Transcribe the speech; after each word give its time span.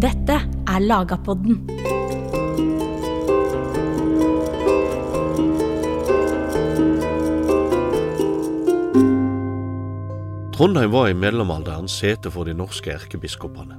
Dette 0.00 0.32
er 0.64 0.80
Lagapodden. 0.80 1.58
Trondheim 10.56 10.94
var 10.94 11.10
i 11.10 11.12
mellomalderen 11.12 11.84
sete 11.88 12.32
for 12.32 12.48
de 12.48 12.54
norske 12.56 12.94
erkebiskopene. 12.94 13.76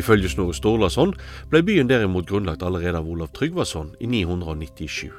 Ifølge 0.00 0.30
Snorre 0.32 0.56
Sturlason 0.56 1.12
ble 1.52 1.60
byen 1.66 1.90
derimot 1.92 2.30
grunnlagt 2.30 2.64
allerede 2.64 3.02
av 3.02 3.10
Olav 3.12 3.34
Tryggvason 3.36 3.92
i 4.00 4.08
997. 4.08 5.12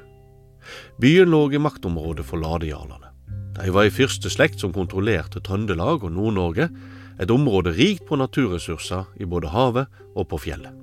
Byen 0.98 1.30
lå 1.30 1.44
i 1.54 1.62
maktområdet 1.62 2.26
for 2.26 2.42
ladejarlene. 2.42 3.14
De 3.60 3.70
var 3.76 3.86
i 3.86 3.94
første 3.94 4.34
slekt 4.34 4.66
som 4.66 4.74
kontrollerte 4.74 5.44
Trøndelag 5.46 6.02
og 6.02 6.16
Nord-Norge, 6.18 6.72
et 7.20 7.32
område 7.32 7.74
rikt 7.76 8.06
på 8.08 8.18
naturressurser 8.20 9.10
i 9.20 9.28
både 9.28 9.52
havet 9.54 9.90
og 10.16 10.30
på 10.32 10.40
fjellet. 10.48 10.76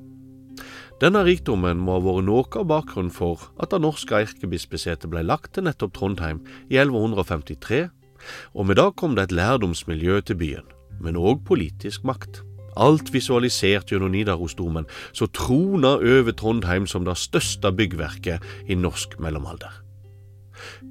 Denne 1.00 1.20
rikdommen 1.26 1.80
må 1.84 1.98
ha 1.98 2.04
vært 2.04 2.24
noe 2.24 2.60
av 2.60 2.68
bakgrunnen 2.70 3.12
for 3.12 3.50
at 3.60 3.72
det 3.74 3.82
norske 3.84 4.16
erkebispesetet 4.16 5.10
ble 5.12 5.26
lagt 5.26 5.52
til 5.56 5.66
nettopp 5.66 5.92
Trondheim 5.96 6.40
i 6.72 6.78
1153, 6.80 7.82
og 8.56 8.68
med 8.68 8.80
det 8.80 8.88
kom 8.96 9.16
det 9.16 9.28
et 9.28 9.36
lærdomsmiljø 9.36 10.22
til 10.24 10.40
byen, 10.40 10.68
men 11.04 11.20
òg 11.20 11.44
politisk 11.48 12.06
makt. 12.08 12.40
Alt 12.76 13.12
visualisert 13.12 13.92
gjennom 13.92 14.12
Nidarosdomen, 14.12 14.88
som 15.16 15.32
trona 15.32 15.96
over 15.96 16.32
Trondheim 16.36 16.88
som 16.88 17.04
det 17.08 17.16
største 17.20 17.72
byggverket 17.72 18.44
i 18.68 18.76
norsk 18.76 19.16
mellomalder. 19.20 19.85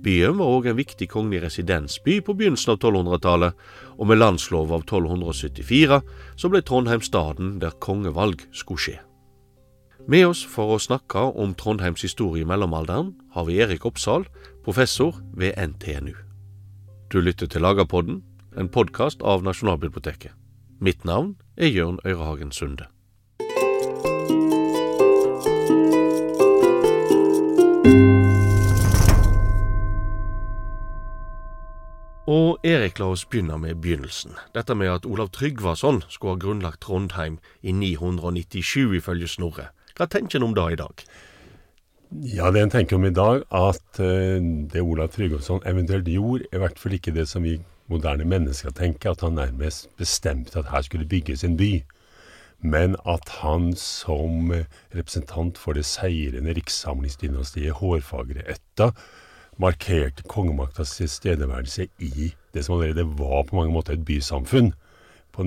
Byen 0.05 0.37
var 0.37 0.51
òg 0.53 0.67
en 0.69 0.77
viktig 0.77 1.07
kongelig 1.09 1.41
residensby 1.47 2.19
på 2.21 2.35
begynnelsen 2.37 2.75
av 2.75 2.77
1200-tallet, 2.77 3.55
og 3.97 4.09
med 4.09 4.19
landslov 4.19 4.69
av 4.75 4.83
1274 4.85 5.97
så 6.37 6.51
ble 6.51 6.61
Trondheim 6.61 7.01
staden 7.01 7.55
der 7.63 7.73
kongevalg 7.81 8.45
skulle 8.53 8.83
skje. 8.83 8.97
Med 10.05 10.27
oss 10.29 10.43
for 10.45 10.75
å 10.75 10.81
snakke 10.81 11.23
om 11.33 11.55
Trondheims 11.57 12.05
historie 12.05 12.45
i 12.45 12.49
mellomalderen 12.49 13.15
har 13.33 13.49
vi 13.49 13.57
Erik 13.65 13.87
Oppsal, 13.89 14.27
professor 14.61 15.17
ved 15.33 15.57
NTNU. 15.57 16.13
Du 17.09 17.21
lytter 17.21 17.49
til 17.49 17.65
Lagerpodden, 17.65 18.21
en 18.53 18.69
podkast 18.69 19.25
av 19.25 19.41
Nasjonalbiblioteket. 19.41 20.37
Mitt 20.77 21.01
navn 21.05 21.33
er 21.57 21.73
Jørn 21.73 21.97
Øyrehagen 22.05 22.51
Sunde. 22.53 22.91
Og 32.25 32.57
Erik, 32.65 32.97
la 32.97 33.11
oss 33.13 33.21
begynne 33.29 33.59
med 33.61 33.77
begynnelsen. 33.83 34.33
Dette 34.55 34.73
med 34.73 34.89
at 34.89 35.03
Olav 35.05 35.29
Tryggvason 35.29 36.01
skulle 36.09 36.33
ha 36.33 36.41
grunnlagt 36.41 36.81
Trondheim 36.81 37.37
i 37.61 37.69
997, 37.71 38.95
ifølge 38.97 39.27
Snorre. 39.29 39.67
Hva 39.93 40.07
tenker 40.09 40.39
en 40.39 40.47
om 40.47 40.55
det 40.57 40.65
i 40.73 40.79
dag? 40.79 41.03
Ja, 42.25 42.49
det 42.49 42.63
en 42.63 42.73
tenker 42.73 42.97
om 42.97 43.05
i 43.05 43.13
dag, 43.13 43.43
at 43.53 43.99
uh, 44.01 44.41
det 44.41 44.81
Olav 44.81 45.11
Tryggvason 45.13 45.61
eventuelt 45.69 46.09
gjorde, 46.09 46.47
er 46.49 46.57
i 46.57 46.63
hvert 46.63 46.81
fall 46.81 46.95
ikke 46.97 47.13
det 47.13 47.27
som 47.29 47.45
vi 47.45 47.59
moderne 47.93 48.25
mennesker 48.25 48.73
tenker, 48.73 49.13
at 49.13 49.21
han 49.21 49.37
nærmest 49.37 49.91
bestemte 49.97 50.57
at 50.59 50.71
her 50.73 50.81
skulle 50.81 51.05
bygges 51.05 51.43
en 51.45 51.57
by. 51.57 51.83
Men 52.65 52.95
at 53.05 53.29
han 53.43 53.75
som 53.77 54.49
representant 54.95 55.61
for 55.61 55.77
det 55.77 55.85
seirende 55.85 56.57
rikssamlingsdynastiet 56.57 57.77
Hårfagre-ætta 57.77 58.89
markerte 59.61 60.25
kongemaktas 60.27 60.97
tilstedeværelse 60.97 61.87
i 62.03 62.31
det 62.53 62.63
som 62.65 62.75
allerede 62.75 63.05
var 63.19 63.45
på 63.47 63.55
mange 63.59 63.73
måter 63.73 63.95
et 63.95 64.05
bysamfunn 64.05 64.73
på 65.35 65.45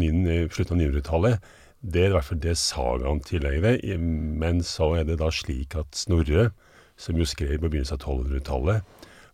slutten 0.52 0.76
av 0.76 0.82
900-tallet. 0.82 1.50
Det 1.80 2.02
er 2.02 2.10
i 2.10 2.14
hvert 2.16 2.26
fall 2.26 2.40
det 2.42 2.56
sagaen 2.58 3.20
tillegger 3.24 3.64
det. 3.68 3.98
Men 4.00 4.62
så 4.66 4.94
er 4.98 5.04
det 5.08 5.20
da 5.20 5.30
slik 5.32 5.76
at 5.78 5.96
Snorre, 5.96 6.50
som 6.98 7.16
jo 7.16 7.26
skrev 7.28 7.58
på 7.58 7.70
begynnelsen 7.70 8.00
av 8.00 8.02
1200-tallet, 8.02 8.82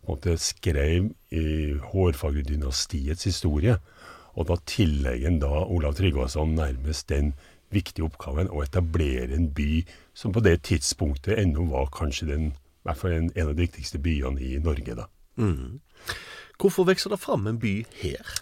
måtte 0.04 0.36
skrev 0.38 1.08
i 1.32 1.46
Hårfagre-dynastiets 1.90 3.24
historie. 3.24 3.78
Og 4.34 4.50
da 4.50 4.58
tillegger 4.68 5.38
da 5.40 5.64
Olav 5.64 5.96
Tryggvason 5.98 6.54
nærmest 6.58 7.08
den 7.08 7.32
viktige 7.74 8.06
oppgaven 8.06 8.50
å 8.52 8.62
etablere 8.62 9.34
en 9.34 9.48
by 9.54 9.82
som 10.14 10.34
på 10.34 10.42
det 10.44 10.60
tidspunktet 10.68 11.38
ennå 11.40 11.66
var 11.72 11.88
kanskje 11.94 12.28
den 12.30 12.52
i 12.84 12.90
hvert 12.90 13.00
fall 13.00 13.16
en, 13.16 13.32
en, 13.32 13.48
av 13.48 13.54
de 13.56 13.64
viktigste 13.64 13.98
byene 14.04 14.40
i 14.44 14.58
Norge. 14.60 14.94
da. 14.98 15.08
Mm. 15.40 15.80
Hvorfor 16.60 16.84
vokser 16.84 17.10
det 17.10 17.22
fram 17.22 17.48
en 17.48 17.58
by 17.58 17.78
her? 18.02 18.36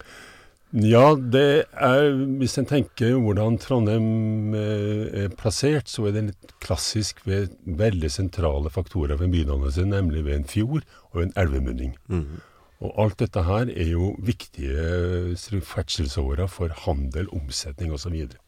Ja, 0.73 1.13
det 1.15 1.67
er 1.77 2.15
Hvis 2.41 2.57
en 2.59 2.67
tenker 2.67 3.19
hvordan 3.21 3.59
Trondheim 3.61 4.55
er 4.57 5.29
plassert, 5.37 5.89
så 5.89 6.09
er 6.09 6.17
det 6.17 6.25
litt 6.31 6.55
klassisk 6.65 7.21
ved 7.29 7.53
veldig 7.67 8.11
sentrale 8.11 8.73
faktorer 8.73 9.21
ved 9.21 9.29
en 9.29 9.37
bydannelse, 9.37 9.85
nemlig 9.85 10.25
ved 10.25 10.41
en 10.41 10.49
fjord 10.49 10.89
og 11.13 11.23
en 11.23 11.35
elvemunning. 11.37 11.95
Mm. 12.09 12.41
Og 12.83 12.97
alt 12.99 13.21
dette 13.21 13.45
her 13.47 13.69
er 13.71 13.93
jo 13.93 14.15
viktige 14.19 15.37
ferdselsårer 15.63 16.49
for 16.51 16.73
handel, 16.87 17.29
omsetning 17.31 17.93
osv. 17.95 18.17
Og, 18.17 18.33
så 18.33 18.41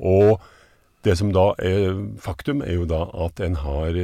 og 0.00 0.40
det 1.04 1.16
som 1.18 1.30
da 1.32 1.52
er 1.60 1.94
faktum, 2.20 2.64
er 2.64 2.80
jo 2.80 2.88
da 2.88 3.04
at 3.24 3.40
en 3.44 3.56
har 3.62 3.96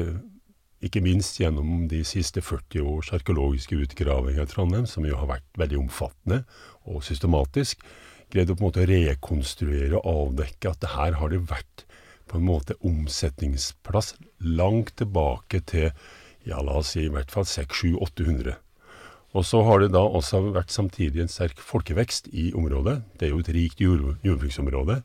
ikke 0.84 1.00
minst 1.04 1.38
gjennom 1.40 1.86
de 1.88 2.02
siste 2.04 2.42
40 2.44 2.84
års 2.84 3.12
arkeologiske 3.16 3.78
utgravinger 3.86 4.44
i 4.44 4.50
Trondheim, 4.50 4.86
som 4.88 5.06
jo 5.08 5.16
har 5.16 5.30
vært 5.30 5.46
veldig 5.60 5.78
omfattende 5.86 6.42
og 6.84 7.04
systematisk, 7.06 7.80
greid 8.32 8.50
å 8.50 8.56
på 8.56 8.64
en 8.64 8.68
måte 8.68 8.86
rekonstruere 8.90 9.96
og 10.02 10.08
avdekke 10.12 10.72
at 10.72 10.82
det 10.82 10.92
her 10.92 11.18
har 11.20 11.32
det 11.32 11.46
vært 11.48 11.86
på 12.26 12.40
en 12.40 12.46
måte 12.48 12.76
omsetningsplass 12.84 14.14
langt 14.42 14.96
tilbake 14.98 15.62
til 15.70 15.90
ja, 16.46 16.60
la 16.60 16.78
oss 16.80 16.94
si 16.94 17.06
i 17.06 17.12
hvert 17.12 17.32
fall 17.32 17.46
600-800. 17.48 18.56
Og 19.36 19.44
så 19.44 19.60
har 19.66 19.82
det 19.82 19.92
da 19.94 20.02
også 20.04 20.40
vært 20.54 20.72
samtidig 20.72 21.24
en 21.24 21.30
sterk 21.30 21.58
folkevekst 21.60 22.30
i 22.32 22.50
området. 22.56 23.00
Det 23.18 23.28
er 23.28 23.34
jo 23.34 23.42
et 23.42 23.52
rikt 23.52 23.82
jord, 23.82 24.14
jordbruksområde. 24.24 25.00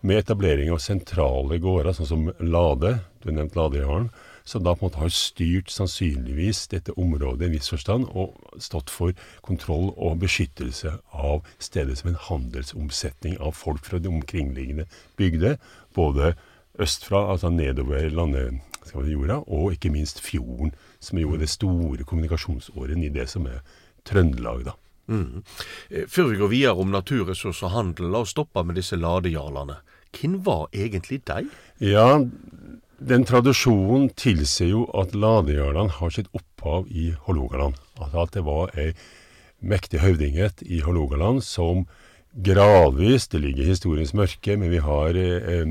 Med 0.00 0.22
etablering 0.22 0.72
av 0.72 0.80
sentrale 0.82 1.60
gårder, 1.60 1.92
sånn 1.94 2.08
som 2.08 2.26
Lade, 2.40 2.96
du 3.20 3.28
har 3.28 3.36
nevnt 3.36 3.58
Ladejarlen, 3.58 4.08
som 4.50 4.64
da 4.66 4.74
på 4.74 4.82
en 4.82 4.88
måte 4.88 4.98
har 4.98 5.12
styrt 5.14 5.70
sannsynligvis 5.70 6.64
dette 6.72 6.94
området 6.98 7.44
i 7.44 7.48
en 7.50 7.54
viss 7.54 7.70
forstand, 7.70 8.08
og 8.10 8.34
stått 8.58 8.90
for 8.90 9.14
kontroll 9.46 9.92
og 9.94 10.18
beskyttelse 10.24 10.96
av 11.14 11.46
stedet 11.62 12.00
som 12.00 12.10
en 12.10 12.22
handelsomsetning 12.26 13.38
av 13.38 13.54
folk 13.58 13.86
fra 13.86 14.02
de 14.02 14.10
omkringliggende 14.10 14.88
bygder, 15.20 15.60
både 15.94 16.34
østfra, 16.80 17.28
altså 17.30 17.52
nedover 17.54 18.10
landejorda, 18.10 19.42
og 19.46 19.76
ikke 19.76 19.92
minst 19.94 20.22
fjorden, 20.24 20.74
som 20.98 21.20
jo 21.20 21.36
er 21.36 21.44
det 21.44 21.52
store 21.52 22.06
kommunikasjonsåren 22.06 23.06
i 23.06 23.12
det 23.14 23.28
som 23.30 23.46
er 23.50 23.62
Trøndelag, 24.08 24.64
da. 24.64 24.74
Mm. 25.10 25.42
Før 26.08 26.30
vi 26.30 26.38
går 26.38 26.50
videre 26.50 26.80
om 26.80 26.92
naturressurser 26.94 27.66
og 27.68 27.74
handel, 27.74 28.10
la 28.10 28.22
oss 28.24 28.32
stoppe 28.32 28.62
med 28.64 28.78
disse 28.78 28.96
ladejarlene. 28.96 29.76
Hvem 30.16 30.38
var 30.46 30.70
egentlig 30.74 31.20
de? 31.28 31.44
Ja, 31.84 32.22
den 33.00 33.24
tradisjonen 33.24 34.10
tilsier 34.18 34.74
jo 34.74 34.84
at 34.98 35.14
Ladejarland 35.16 35.96
har 35.98 36.12
sitt 36.12 36.28
opphav 36.36 36.88
i 36.88 37.10
Hålogaland. 37.26 37.78
Altså 37.96 38.24
at 38.24 38.36
det 38.36 38.44
var 38.44 38.74
ei 38.78 38.92
mektig 39.60 40.02
høvdinghet 40.04 40.62
i 40.64 40.82
Hålogaland 40.84 41.44
som 41.44 41.86
gradvis 42.30 43.26
Det 43.26 43.40
ligger 43.42 43.64
i 43.64 43.72
historiens 43.72 44.12
mørke, 44.14 44.54
men 44.56 44.70
vi 44.70 44.78
har 44.78 45.16
eh, 45.18 45.66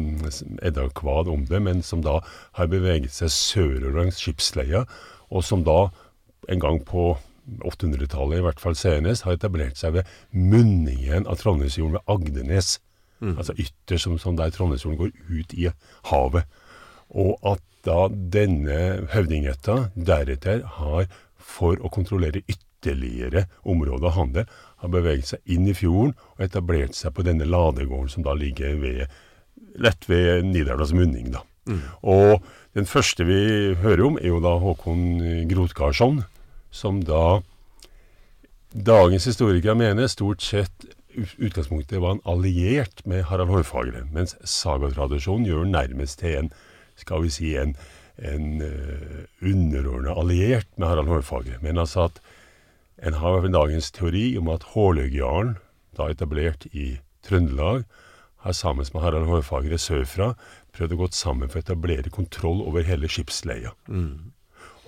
Edda 0.60 0.90
Kvad 0.92 1.30
om 1.32 1.46
det, 1.48 1.62
men 1.64 1.80
som 1.82 2.02
da 2.04 2.18
har 2.60 2.68
beveget 2.68 3.14
seg 3.16 3.32
sørover 3.32 3.96
langs 3.96 4.20
skipsleia, 4.20 4.84
og 5.32 5.46
som 5.48 5.64
da 5.64 5.88
en 6.52 6.60
gang 6.60 6.82
på 6.84 7.14
800-tallet, 7.64 8.42
i 8.42 8.44
hvert 8.44 8.60
fall 8.60 8.76
senest, 8.76 9.24
har 9.24 9.38
etablert 9.38 9.80
seg 9.80 9.96
ved 9.96 10.12
munningen 10.36 11.28
av 11.32 11.40
Trondheimsfjorden 11.40 11.96
ved 11.96 12.12
Agdenes. 12.12 12.76
Mm. 13.24 13.38
Altså 13.38 13.56
ytterst, 13.56 14.04
som, 14.04 14.20
som 14.20 14.36
der 14.36 14.52
Trondheimsfjorden 14.52 15.00
går 15.00 15.16
ut 15.32 15.56
i 15.56 15.70
havet. 16.12 16.59
Og 17.10 17.38
at 17.48 17.64
da 17.88 18.08
denne 18.12 19.08
høvdingætta 19.14 19.90
deretter 19.96 20.64
har, 20.80 21.08
for 21.38 21.80
å 21.82 21.92
kontrollere 21.92 22.44
ytterligere 22.46 23.48
områder 23.64 24.10
av 24.12 24.18
handel, 24.18 24.50
har 24.80 24.94
beveget 24.94 25.34
seg 25.34 25.56
inn 25.56 25.68
i 25.68 25.76
fjorden 25.76 26.14
og 26.38 26.44
etablert 26.46 26.96
seg 26.96 27.16
på 27.16 27.26
denne 27.28 27.48
ladegården 27.50 28.12
som 28.14 28.26
da 28.28 28.36
ligger 28.38 28.78
ved, 28.80 29.06
lett 29.80 30.10
ved 30.12 30.46
Nidaros 30.48 30.94
munning. 30.96 31.32
da. 31.34 31.44
Mm. 31.70 31.82
Og 32.04 32.46
den 32.78 32.88
første 32.90 33.26
vi 33.28 33.74
hører 33.82 34.06
om, 34.06 34.20
er 34.22 34.32
jo 34.32 34.44
da 34.44 34.56
Håkon 34.62 35.48
Grotgardsson, 35.50 36.24
som 36.72 37.02
da 37.04 37.42
dagens 38.70 39.26
historikere 39.26 39.76
mener 39.76 40.08
stort 40.08 40.44
sett 40.46 40.86
utgangspunktet 41.42 42.00
var 42.00 42.16
en 42.16 42.26
alliert 42.30 43.02
med 43.10 43.26
Harald 43.28 43.50
Hårfagre, 43.50 44.06
mens 44.14 44.36
sagatradisjonen 44.46 45.48
gjør 45.50 45.66
nærmest 45.68 46.22
til 46.22 46.38
en 46.38 46.52
skal 47.02 47.24
vi 47.26 47.32
si, 47.34 47.54
en, 47.60 47.76
en 48.18 48.62
uh, 48.62 49.24
underordna 49.42 50.16
alliert 50.20 50.70
med 50.78 50.92
Harald 50.92 51.12
Hårfagre. 51.12 51.60
Men 51.64 51.82
altså 51.82 52.08
at 52.10 52.22
en 53.00 53.16
har 53.22 53.48
dagens 53.48 53.92
teori 53.96 54.34
om 54.40 54.52
at 54.52 54.68
Håløyjarlen, 54.74 55.56
da 55.96 56.10
etablert 56.12 56.68
i 56.72 56.98
Trøndelag, 57.26 57.86
har 58.44 58.56
sammen 58.56 58.88
med 58.94 59.04
Harald 59.04 59.28
Hårfagre 59.28 59.80
sørfra 59.80 60.34
prøvd 60.76 60.96
å 60.96 61.00
gå 61.02 61.08
sammen 61.16 61.52
for 61.52 61.60
å 61.60 61.66
etablere 61.66 62.12
kontroll 62.14 62.62
over 62.64 62.88
hele 62.88 63.10
skipsleia. 63.12 63.74
Mm. 63.88 64.32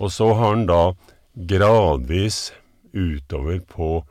Og 0.00 0.12
så 0.12 0.30
har 0.32 0.56
han 0.56 0.66
da 0.68 0.94
gradvis 1.32 2.52
utover 2.92 3.60
på 3.68 4.02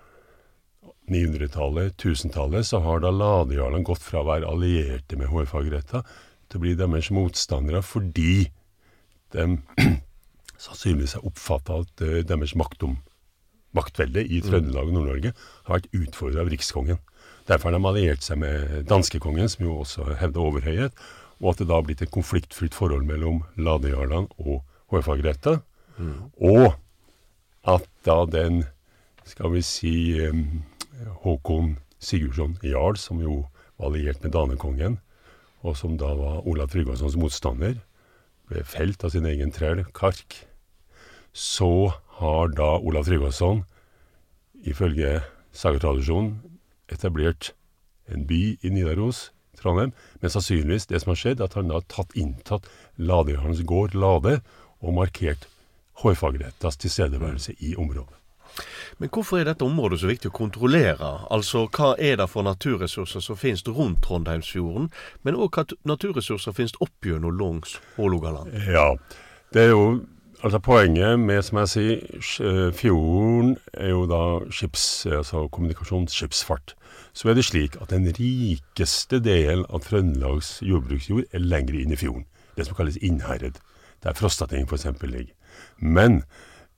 900-tallet, 1.12 1.98
1000-tallet, 1.98 2.65
så 2.65 2.80
har 2.86 3.01
da 3.03 3.12
ladejarlene 3.12 3.86
gått 3.86 4.03
fra 4.06 4.21
å 4.21 4.30
være 4.30 4.50
allierte 4.50 5.18
med 5.19 5.31
hårfagretta 5.31 6.03
til 6.51 6.59
å 6.59 6.65
bli 6.65 6.74
deres 6.77 7.12
motstandere 7.15 7.81
fordi 7.86 8.50
de 9.31 9.48
sannsynligvis 10.65 11.15
har 11.18 11.27
oppfatta 11.27 11.80
at 11.86 12.03
uh, 12.03 12.19
deres 12.27 12.53
maktom, 12.59 12.98
maktvelde 13.77 14.25
i 14.27 14.42
Trøndelag 14.44 14.92
og 14.92 14.98
Nord-Norge 14.98 15.31
har 15.31 15.77
vært 15.77 15.94
utfordra 15.95 16.44
av 16.44 16.51
rikskongen. 16.51 17.00
Derfor 17.48 17.71
har 17.71 17.77
de 17.77 17.88
alliert 17.88 18.25
seg 18.25 18.42
med 18.44 18.81
danskekongen, 18.89 19.50
som 19.50 19.65
jo 19.65 19.80
også 19.81 20.12
hevder 20.19 20.44
overhøyhet, 20.44 21.06
og 21.42 21.53
at 21.53 21.62
det 21.62 21.69
da 21.71 21.80
har 21.80 21.86
blitt 21.88 22.03
et 22.06 22.13
konfliktfylt 22.13 22.75
forhold 22.77 23.07
mellom 23.07 23.42
ladejarlene 23.57 24.30
og 24.44 24.62
hårfagretta. 24.94 25.57
Mm. 25.98 26.18
Og 26.38 26.75
at 27.71 27.88
da 28.06 28.18
den, 28.30 28.65
skal 29.25 29.53
vi 29.56 29.63
si, 29.65 29.95
um, 30.27 30.62
Håkon 31.24 31.77
Sigurdsson 32.01 32.57
jarl, 32.65 32.98
som 32.98 33.21
jo 33.21 33.45
var 33.80 33.89
alliert 33.89 34.21
med 34.24 34.36
danekongen, 34.36 35.00
og 35.62 35.78
som 35.78 35.98
da 36.00 36.13
var 36.18 36.46
Olav 36.48 36.72
Tryggvasons 36.72 37.18
motstander, 37.19 37.78
ble 38.50 38.63
felt 38.68 39.04
av 39.06 39.13
sin 39.13 39.28
egen 39.30 39.54
trell, 39.56 39.84
Kark, 39.96 40.42
så 41.31 41.94
har 42.19 42.52
da 42.58 42.75
Olav 42.80 43.08
Tryggvason, 43.08 43.63
ifølge 44.68 45.22
sagatradisjonen, 45.56 46.40
etablert 46.92 47.54
en 48.12 48.25
by 48.28 48.42
i 48.62 48.74
Nidaros, 48.74 49.30
Trondheim, 49.58 49.94
men 50.22 50.34
sannsynligvis 50.34 50.90
det 50.90 51.02
som 51.02 51.13
har 51.13 51.22
skjedd, 51.22 51.44
at 51.44 51.56
han 51.58 51.69
da 51.69 51.80
har 51.80 51.88
tatt 51.92 52.16
inntatt 52.18 52.68
Ladejarlens 52.98 53.63
gård, 53.68 53.96
Lade, 53.96 54.40
og 54.81 54.98
markert 54.98 55.48
hårfagrettas 56.02 56.80
tilstedeværelse 56.81 57.56
i 57.60 57.75
området. 57.78 58.20
Men 59.00 59.09
hvorfor 59.09 59.39
er 59.39 59.48
dette 59.50 59.65
området 59.65 60.01
så 60.01 60.09
viktig 60.12 60.30
å 60.30 60.38
kontrollere? 60.38 61.12
Altså, 61.33 61.65
Hva 61.71 61.95
er 61.98 62.19
det 62.21 62.30
for 62.30 62.45
naturressurser 62.45 63.24
som 63.24 63.39
finnes 63.39 63.63
rundt 63.68 64.03
Trondheimsfjorden, 64.06 64.89
men 65.24 65.38
òg 65.38 65.57
hva 65.57 65.65
naturressurser 65.89 66.56
finnes 66.57 66.77
oppgjennom 66.83 67.38
langs 67.39 67.80
Hålogaland? 67.98 68.53
Ja, 68.68 68.95
det 69.53 69.68
er 69.68 69.71
jo 69.75 69.86
Altså 70.42 70.57
Poenget 70.59 71.19
med, 71.19 71.44
som 71.45 71.59
jeg 71.59 71.69
sier, 71.69 72.71
fjorden 72.74 73.51
er 73.77 73.92
jo 73.92 74.07
da 74.09 74.21
skips, 74.50 75.06
altså 75.06 75.44
kommunikasjonsskipsfart. 75.53 76.74
Så 77.13 77.30
er 77.30 77.38
det 77.38 77.45
slik 77.45 77.77
at 77.77 77.94
den 77.94 78.07
rikeste 78.18 79.19
delen 79.21 79.68
av 79.69 79.83
Trøndelags 79.86 80.56
jordbruksjord 80.65 81.30
er 81.30 81.45
lenger 81.45 81.77
inn 81.83 81.94
i 81.94 82.00
fjorden. 82.00 82.25
Det 82.57 82.65
som 82.65 82.80
kalles 82.80 82.98
Innherred, 83.06 83.62
der 84.01 84.18
Frostating 84.18 84.65
f.eks. 84.65 84.88
ligger. 85.03 85.30
Men 85.77 86.24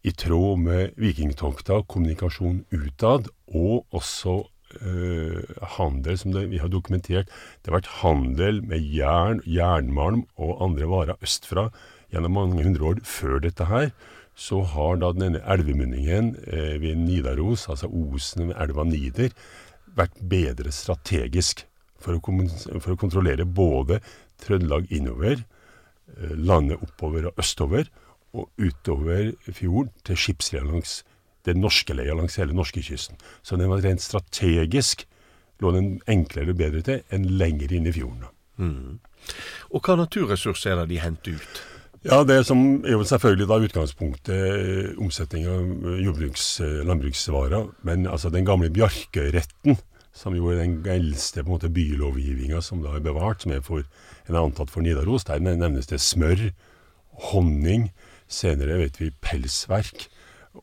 i 0.04 0.12
tråd 0.12 0.60
med 0.60 0.98
vikingtokta, 1.00 1.82
kommunikasjon 1.88 2.64
utad, 2.76 3.30
og 3.48 3.86
også 3.96 4.42
eh, 4.82 5.62
handel, 5.78 6.18
som 6.20 6.34
det, 6.36 6.50
vi 6.52 6.60
har 6.60 6.72
dokumentert. 6.72 7.32
Det 7.62 7.72
har 7.72 7.80
vært 7.80 7.94
handel 8.02 8.60
med 8.68 8.84
jern, 8.84 9.40
jernmalm 9.48 10.26
og 10.36 10.60
andre 10.66 10.90
varer 10.92 11.24
østfra 11.24 11.70
gjennom 12.12 12.36
mange 12.36 12.66
hundre 12.66 12.92
år 12.92 13.04
før 13.08 13.40
dette 13.46 13.70
her. 13.72 13.94
Så 14.36 14.64
har 14.74 14.98
da 15.00 15.14
denne 15.16 15.44
elvemunningen 15.56 16.34
eh, 16.48 16.76
ved 16.84 17.00
Nidaros, 17.00 17.70
altså 17.72 17.88
Osen 17.88 18.50
ved 18.50 18.60
elva 18.60 18.86
Nider, 18.90 19.32
vært 19.94 20.20
bedre 20.20 20.74
strategisk 20.74 21.64
for 22.02 22.18
å, 22.18 22.38
for 22.82 22.96
å 22.96 23.00
kontrollere 23.00 23.46
både 23.48 24.02
Trøndelag 24.44 24.90
innover, 24.92 25.46
eh, 26.18 26.34
landet 26.36 26.82
oppover 26.84 27.30
og 27.30 27.40
østover, 27.40 27.88
og 28.34 28.50
utover 28.58 29.34
fjorden 29.54 29.94
til 30.08 30.20
skipsleia 30.20 30.66
langs 30.66 31.02
den 31.46 31.60
norske 31.60 31.94
leia 31.96 32.16
langs 32.16 32.38
hele 32.40 32.56
norskekysten. 32.56 33.20
Så 33.44 33.60
den 33.60 33.70
var 33.70 33.84
rent 33.84 34.02
strategisk 34.02 35.06
lå 35.64 35.74
den 35.76 35.90
enklere 36.10 36.54
og 36.54 36.60
bedre 36.60 36.82
til 36.86 37.04
enn 37.14 37.28
lenger 37.40 37.74
inn 37.76 37.88
i 37.88 37.94
fjorden. 37.96 38.26
Mm. 38.58 38.98
Og 39.74 39.86
hva 39.86 39.96
naturressurser 40.00 40.74
er 40.74 40.84
det 40.84 40.94
de 40.94 41.04
henter 41.04 41.40
ut? 41.40 41.64
Ja, 42.04 42.24
Det 42.28 42.42
som 42.46 42.84
er 42.84 42.98
jo 42.98 43.06
selvfølgelig 43.08 43.48
da 43.48 43.58
utgangspunktet 43.64 44.98
omsetning 45.00 45.48
av 45.48 45.86
jordbruks, 46.04 46.60
landbruksvarer. 46.84 47.70
Men 47.88 48.08
altså 48.08 48.30
den 48.30 48.46
gamle 48.46 48.70
Bjarkøyretten, 48.76 49.78
som 50.14 50.36
jo 50.36 50.52
er 50.52 50.60
den 50.60 50.82
eldste 50.84 51.42
på 51.42 51.48
en 51.48 51.56
måte 51.56 51.72
bylovgivninga 51.72 52.60
som 52.62 52.84
da 52.84 52.98
er 52.98 53.06
bevart, 53.06 53.42
som 53.46 53.56
er 53.56 53.64
for, 53.64 53.88
en 54.28 54.36
er 54.36 54.44
antatt 54.44 54.70
for 54.70 54.84
Nidaros, 54.84 55.24
der 55.24 55.40
nevnes 55.40 55.88
det 55.88 56.02
smør, 56.04 56.50
honning, 57.32 57.88
senere 58.34 58.80
vet 58.82 59.00
vi 59.02 59.12
pelsverk 59.24 60.08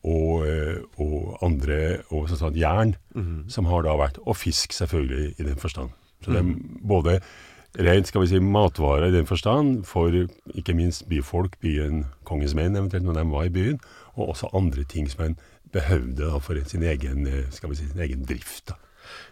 og, 0.03 0.45
og 1.01 1.39
andre 1.43 2.01
og 2.11 2.29
sånn 2.31 2.55
jern, 2.59 2.95
Mm. 3.13 3.49
som 3.51 3.65
har 3.67 3.81
da 3.83 3.91
vært 3.99 4.19
Og 4.25 4.37
fisk, 4.39 4.71
selvfølgelig, 4.71 5.33
i 5.39 5.43
den 5.43 5.57
forstand. 5.59 5.89
Så 6.23 6.31
det 6.31 6.39
er 6.39 6.55
både 6.87 7.17
rent 7.75 8.07
skal 8.07 8.21
vi 8.21 8.27
si, 8.27 8.39
matvare 8.39 9.09
i 9.09 9.11
den 9.11 9.25
forstand, 9.27 9.83
for 9.85 10.07
ikke 10.55 10.73
minst 10.75 11.09
byfolk, 11.09 11.57
byen, 11.59 12.05
kongens 12.23 12.53
menn 12.55 12.75
eventuelt, 12.75 13.03
når 13.03 13.13
de 13.19 13.25
var 13.31 13.43
i 13.43 13.49
byen, 13.49 13.79
og 14.15 14.29
også 14.29 14.49
andre 14.55 14.83
ting 14.83 15.09
som 15.11 15.25
en 15.25 15.37
behøvde 15.73 16.23
da, 16.23 16.37
for 16.39 16.55
sin 16.67 16.83
egen, 16.83 17.27
eh, 17.27 17.49
skal 17.51 17.69
vi 17.69 17.75
si, 17.75 17.87
sin 17.87 17.99
egen 17.99 18.23
drift. 18.25 18.69
da. 18.69 18.75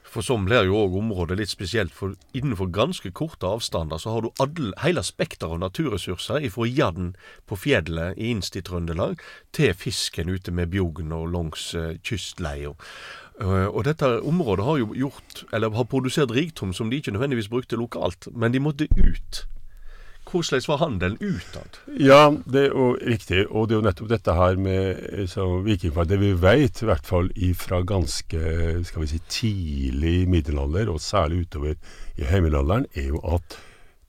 For 0.10 0.26
sånn 0.26 0.48
blir 0.48 0.66
jo 0.66 0.80
òg 0.88 0.96
området 0.98 1.38
litt 1.38 1.52
spesielt, 1.52 1.94
for 1.94 2.16
innenfor 2.34 2.72
ganske 2.74 3.12
korte 3.14 3.46
avstander 3.46 4.02
så 4.02 4.16
har 4.16 4.26
du 4.26 4.30
alle, 4.42 4.74
hele 4.82 5.04
spekteret 5.06 5.54
av 5.54 5.62
naturressurser, 5.62 6.48
fra 6.50 6.66
jadden 6.66 7.12
på 7.46 7.60
fjellet 7.62 8.18
i 8.18 8.32
inst 8.34 8.58
i 8.58 8.64
Trøndelag, 8.66 9.22
til 9.54 9.76
fisken 9.78 10.34
ute 10.34 10.54
med 10.56 10.74
bjugn 10.74 11.14
og 11.14 11.30
langs 11.36 11.70
uh, 11.78 11.94
kystleia. 12.02 12.74
Uh, 13.40 13.70
og 13.70 13.86
dette 13.88 14.10
området 14.28 14.66
har 14.66 14.82
jo 14.82 14.90
gjort, 14.98 15.46
eller 15.54 15.78
har 15.78 15.88
produsert 15.92 16.34
rikdom 16.36 16.74
som 16.74 16.90
de 16.90 17.00
ikke 17.00 17.14
nødvendigvis 17.14 17.54
brukte 17.54 17.80
lokalt, 17.80 18.32
men 18.34 18.56
de 18.56 18.66
måtte 18.66 18.90
ut. 18.98 19.46
Hvordan 20.30 20.62
var 20.68 20.78
handelen 20.78 21.18
utad? 21.20 21.80
Ja, 21.98 22.30
det 22.46 22.68
er 22.68 22.76
jo 22.76 22.92
riktig. 23.02 23.46
Og 23.50 23.68
det 23.68 23.76
er 23.76 23.80
jo 23.80 23.86
nettopp 23.88 24.12
dette 24.12 24.36
her 24.38 24.60
med 24.62 25.30
så 25.32 25.48
vikingfart. 25.66 26.12
Det 26.12 26.20
vi 26.22 26.34
vet, 26.38 26.84
i 26.84 26.90
hvert 26.90 27.08
fall 27.08 27.32
fra 27.58 27.82
ganske 27.82 28.44
skal 28.86 29.04
vi 29.04 29.10
si, 29.10 29.22
tidlig 29.30 30.30
middelalder, 30.30 30.92
og 30.94 31.02
særlig 31.02 31.48
utover 31.48 31.76
i 32.18 32.30
høymiddelalderen, 32.30 32.86
er 32.94 33.10
jo 33.10 33.24
at 33.26 33.58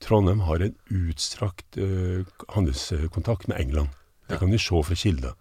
Trondheim 0.01 0.45
har 0.49 0.63
en 0.65 0.77
utstrakt 0.89 1.77
uh, 1.77 2.25
handelskontakt 2.49 3.49
med 3.49 3.61
England. 3.61 3.89
Det 4.29 4.39
kan 4.41 4.53
vi 4.53 4.59
se 4.59 4.83
fra 4.85 4.95
kilder. 4.95 5.35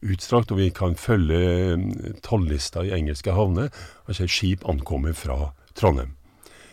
Utstrakt, 0.00 0.52
og 0.52 0.60
vi 0.60 0.70
kan 0.72 0.96
følge 0.96 1.74
um, 1.74 1.90
tollista 2.24 2.84
i 2.84 2.94
engelske 2.96 3.32
havner. 3.36 3.68
se 4.12 4.28
skip 4.28 4.64
ankommer 4.68 5.12
fra 5.12 5.52
Trondheim. 5.74 6.16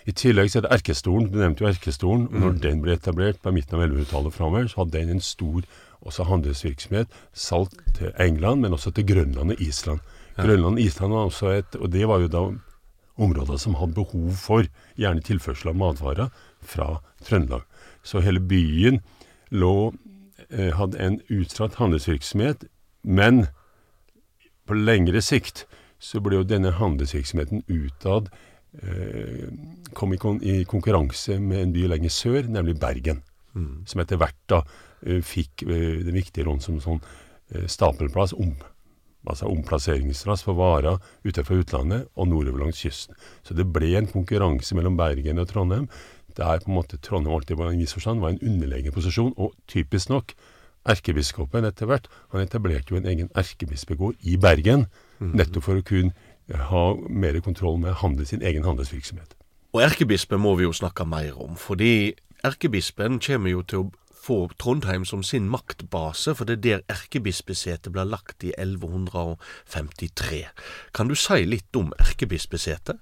I 0.07 0.13
tillegg 0.15 0.51
så 0.51 0.61
er 0.61 0.67
det 0.67 0.75
Erkestolen. 0.77 1.27
Du 1.31 1.39
nevnte 1.41 1.65
jo 1.65 1.69
Erkestolen. 1.69 2.29
og 2.29 2.39
Når 2.39 2.61
den 2.63 2.79
ble 2.83 2.95
etablert 2.95 3.41
på 3.43 3.51
midten 3.51 3.75
av 3.75 3.89
1100-tallet 3.89 4.35
framover, 4.35 4.69
så 4.71 4.81
hadde 4.81 4.95
den 4.95 5.17
en 5.17 5.23
stor 5.23 5.65
også 6.07 6.27
handelsvirksomhet. 6.29 7.11
Salg 7.35 7.75
til 7.97 8.13
England, 8.23 8.63
men 8.63 8.73
også 8.77 8.93
til 8.95 9.07
Grønland 9.09 9.51
og 9.51 9.61
Island. 9.61 9.99
Grønland 10.37 10.79
og 10.79 10.81
Island 10.81 11.13
var 11.13 11.27
også 11.27 11.51
et 11.57 11.75
Og 11.75 11.91
det 11.91 12.07
var 12.07 12.23
jo 12.23 12.31
da 12.31 12.45
områder 13.17 13.57
som 13.57 13.75
hadde 13.75 13.97
behov 13.97 14.31
for 14.37 14.67
gjerne 14.95 15.25
tilførsel 15.25 15.73
av 15.73 15.75
matvarer 15.75 16.29
fra 16.61 17.01
Trøndelag. 17.25 17.65
Så 18.03 18.21
hele 18.21 18.39
byen 18.39 19.01
lå 19.51 19.93
eh, 20.51 20.71
hadde 20.77 20.99
en 21.01 21.19
utstrakt 21.29 21.81
handelsvirksomhet, 21.81 22.67
men 23.03 23.47
på 24.67 24.77
lengre 24.77 25.21
sikt 25.21 25.65
så 25.99 26.21
ble 26.21 26.37
jo 26.37 26.45
denne 26.45 26.75
handelsvirksomheten 26.77 27.65
utad 27.67 28.29
eh, 28.81 29.47
kom 29.97 30.13
i, 30.13 30.19
kon 30.21 30.39
i, 30.43 30.63
konkurranse 30.69 31.39
med 31.41 31.61
en 31.61 31.75
by 31.75 31.87
lenger 31.93 32.13
sør, 32.13 32.47
nemlig 32.51 32.77
Bergen. 32.81 33.23
Mm. 33.57 33.85
Som 33.89 34.03
etter 34.03 34.19
hvert 34.21 34.39
da 34.51 34.61
eh, 35.05 35.21
fikk 35.25 35.65
eh, 35.67 36.01
den 36.05 36.17
viktige 36.17 36.47
rollen 36.47 36.63
som 36.63 36.81
sånn 36.83 37.01
stapelplass, 37.71 38.33
om, 38.35 38.49
altså 39.23 39.47
omplasseringsplass 39.47 40.41
for 40.43 40.59
varer 40.59 40.97
utenfor 41.23 41.61
utlandet 41.61 42.09
og 42.19 42.27
nordover 42.27 42.65
langs 42.65 42.81
kysten. 42.83 43.15
Så 43.39 43.55
det 43.55 43.63
ble 43.71 43.93
en 43.95 44.09
konkurranse 44.11 44.75
mellom 44.75 44.97
Bergen 44.99 45.39
og 45.39 45.47
Trondheim, 45.47 45.85
der 46.35 46.59
på 46.59 46.67
en 46.67 46.75
måte 46.75 46.99
Trondheim 46.99 47.37
alltid 47.37 47.55
var, 47.55 47.71
en 47.71 47.79
viss 47.79 47.95
forstand 47.95 48.19
var 48.19 48.35
en 48.35 48.43
underlegen 48.43 48.91
posisjon. 48.91 49.31
Og 49.39 49.55
typisk 49.71 50.11
nok, 50.11 50.35
erkebiskopen 50.87 51.67
etter 51.67 51.89
hvert, 51.89 52.11
han 52.33 52.43
etablerte 52.43 52.93
jo 52.93 52.99
en 52.99 53.07
egen 53.09 53.31
erkebispegård 53.37 54.19
i 54.27 54.37
Bergen, 54.41 54.87
nettopp 55.19 55.65
for 55.65 55.79
å 55.79 55.85
kunne 55.85 56.13
ha 56.55 56.85
mer 57.09 57.39
kontroll 57.43 57.79
med 57.79 57.99
handel, 58.01 58.27
sin 58.27 58.41
egen 58.41 58.63
handelsvirksomhet. 58.63 59.35
Og 59.75 59.83
erkebispen 59.83 60.41
må 60.41 60.55
vi 60.55 60.63
jo 60.63 60.73
snakke 60.73 61.05
mer 61.05 61.35
om, 61.43 61.55
fordi 61.59 62.13
erkebispen 62.47 63.19
kommer 63.19 63.51
jo 63.51 63.63
til 63.67 63.83
å 63.83 63.89
få 64.27 64.37
Trondheim 64.59 65.05
som 65.05 65.23
sin 65.23 65.47
maktbase, 65.51 66.33
for 66.35 66.47
det 66.47 66.57
er 66.57 66.63
der 66.65 66.85
erkebispesetet 66.91 67.93
ble 67.95 68.03
lagt 68.07 68.43
i 68.43 68.53
1153. 68.57 70.43
Kan 70.93 71.11
du 71.11 71.15
si 71.15 71.45
litt 71.47 71.79
om 71.79 71.93
erkebispesetet? 71.99 72.99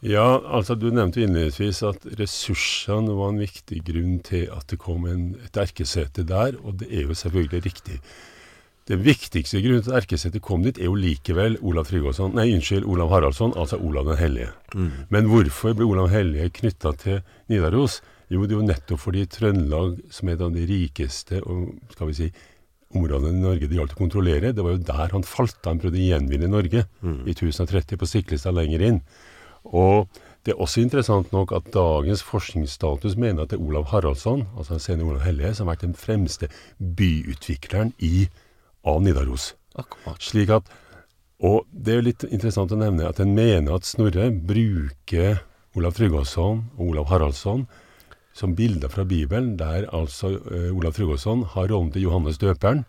Ja, 0.00 0.40
altså 0.56 0.74
du 0.80 0.88
nevnte 0.88 1.20
innledningsvis 1.20 1.82
at 1.84 2.06
ressursene 2.16 3.12
var 3.18 3.34
en 3.34 3.42
viktig 3.42 3.82
grunn 3.84 4.20
til 4.24 4.46
at 4.54 4.70
det 4.72 4.78
kom 4.80 5.04
en, 5.10 5.34
et 5.44 5.58
erkesete 5.60 6.24
der, 6.24 6.56
og 6.62 6.78
det 6.80 6.88
er 6.88 7.04
jo 7.10 7.14
selvfølgelig 7.14 7.64
riktig. 7.66 7.98
Den 8.90 9.02
viktigste 9.06 9.60
grunnen 9.62 9.84
til 9.86 9.94
at 9.94 10.02
erkesetet 10.02 10.42
kom 10.42 10.64
dit, 10.66 10.78
er 10.80 10.88
jo 10.88 10.96
likevel 10.98 11.60
Olav 11.62 11.86
Tryggvason, 11.86 12.32
nei, 12.34 12.48
unnskyld, 12.56 12.88
Olav 12.90 13.12
Haraldsson, 13.12 13.52
altså 13.54 13.78
Olav 13.78 14.08
den 14.10 14.18
hellige. 14.18 14.48
Mm. 14.74 14.88
Men 15.14 15.28
hvorfor 15.30 15.76
ble 15.78 15.86
Olav 15.86 16.08
den 16.08 16.16
hellige 16.16 16.50
knytta 16.58 16.94
til 16.98 17.20
Nidaros? 17.52 18.00
Jo, 18.30 18.42
det 18.46 18.56
er 18.56 18.58
jo 18.58 18.66
nettopp 18.66 19.02
fordi 19.02 19.26
Trøndelag, 19.30 20.00
som 20.10 20.28
er 20.28 20.36
et 20.36 20.42
av 20.46 20.54
de 20.54 20.64
rikeste 20.66 21.38
og 21.44 21.68
skal 21.94 22.10
vi 22.10 22.16
si, 22.18 22.28
områdene 22.90 23.38
i 23.38 23.44
Norge 23.44 23.68
det 23.70 23.78
gjaldt 23.78 23.94
å 23.94 24.00
kontrollere, 24.00 24.50
det 24.54 24.64
var 24.66 24.74
jo 24.74 24.82
der 24.88 25.14
han 25.14 25.26
falt 25.26 25.60
da 25.62 25.70
han 25.70 25.78
prøvde 25.82 26.00
å 26.00 26.08
gjenvinne 26.08 26.50
Norge 26.50 26.82
i 27.06 27.34
1030 27.36 28.00
på 28.00 28.08
Stiklestad 28.10 28.56
lenger 28.58 28.82
inn. 28.88 29.00
Og 29.70 30.10
det 30.42 30.54
er 30.54 30.62
også 30.64 30.82
interessant 30.82 31.30
nok 31.34 31.52
at 31.54 31.70
dagens 31.74 32.24
forskningsstatus 32.26 33.14
mener 33.20 33.44
at 33.44 33.52
det 33.52 33.60
er 33.60 33.66
Olav 33.66 33.90
Haraldsson, 33.92 34.48
altså 34.56 34.74
den 34.74 34.82
senere 34.82 35.12
Olav 35.12 35.26
Hellige, 35.26 35.54
som 35.54 35.68
har 35.68 35.76
vært 35.76 35.86
den 35.86 35.98
fremste 35.98 36.50
byutvikleren 36.80 37.92
i, 38.02 38.26
av 38.86 39.02
Nidaros. 39.04 39.54
Akkurat. 39.78 40.22
Slik 40.22 40.50
at, 40.54 40.70
og 41.40 41.64
det 41.72 41.92
er 41.92 42.00
jo 42.00 42.08
litt 42.08 42.26
interessant 42.28 42.72
å 42.72 42.80
nevne 42.80 43.08
at 43.08 43.20
en 43.22 43.32
mener 43.36 43.76
at 43.76 43.88
Snorre 43.88 44.28
bruker 44.30 45.40
Olav 45.78 45.94
Tryggvason 45.96 46.64
og 46.76 46.90
Olav 46.90 47.08
Haraldsson 47.12 47.64
som 48.36 48.54
bilder 48.54 48.88
fra 48.88 49.04
Bibelen, 49.04 49.56
der 49.58 49.88
altså 49.94 50.34
uh, 50.38 50.76
Olav 50.76 50.94
Tryggvason 50.96 51.44
har 51.54 51.70
rollen 51.70 51.90
til 51.92 52.06
Johannes 52.06 52.38
døperen. 52.38 52.84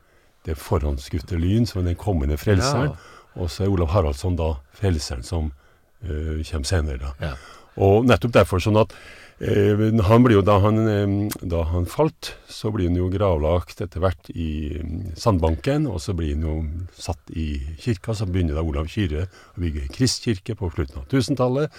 Det 0.46 0.56
er 0.56 0.60
forhåndskutte 0.60 1.38
lyn 1.38 1.68
som 1.70 1.82
er 1.82 1.92
den 1.92 2.00
kommende 2.00 2.38
frelseren. 2.38 2.96
Og 3.40 3.50
så 3.52 3.66
er 3.66 3.74
Olav 3.74 3.92
Haraldsson 3.94 4.38
da 4.40 4.54
frelseren 4.76 5.24
som 5.24 5.52
uh, 5.52 6.38
kommer 6.52 6.68
senere. 6.68 7.00
da. 7.02 7.12
Ja. 7.22 7.34
Og 7.82 8.06
nettopp 8.06 8.34
derfor 8.36 8.64
sånn 8.64 8.80
at 8.82 8.94
han 9.42 10.22
blir 10.22 10.38
jo 10.38 10.44
da 10.46 10.60
han, 10.62 10.78
eh, 10.88 11.30
da 11.42 11.64
han 11.64 11.88
falt, 11.90 12.36
så 12.48 12.70
blir 12.72 12.90
han 12.90 12.98
jo 13.00 13.10
gravlagt 13.10 13.82
etter 13.82 14.00
hvert 14.00 14.30
i 14.30 14.78
sandbanken, 15.18 15.88
og 15.90 15.98
så 16.00 16.14
blir 16.14 16.36
han 16.36 16.46
jo 16.46 16.56
satt 16.94 17.32
i 17.34 17.58
kirka. 17.82 18.14
Så 18.14 18.30
begynner 18.30 18.54
da 18.54 18.62
Olav 18.62 18.88
Kyrre 18.88 19.26
å 19.26 19.62
bygge 19.62 19.90
kristkirke 19.90 20.56
på 20.56 20.70
slutten 20.70 21.02
av 21.02 21.08
1000-tallet. 21.10 21.72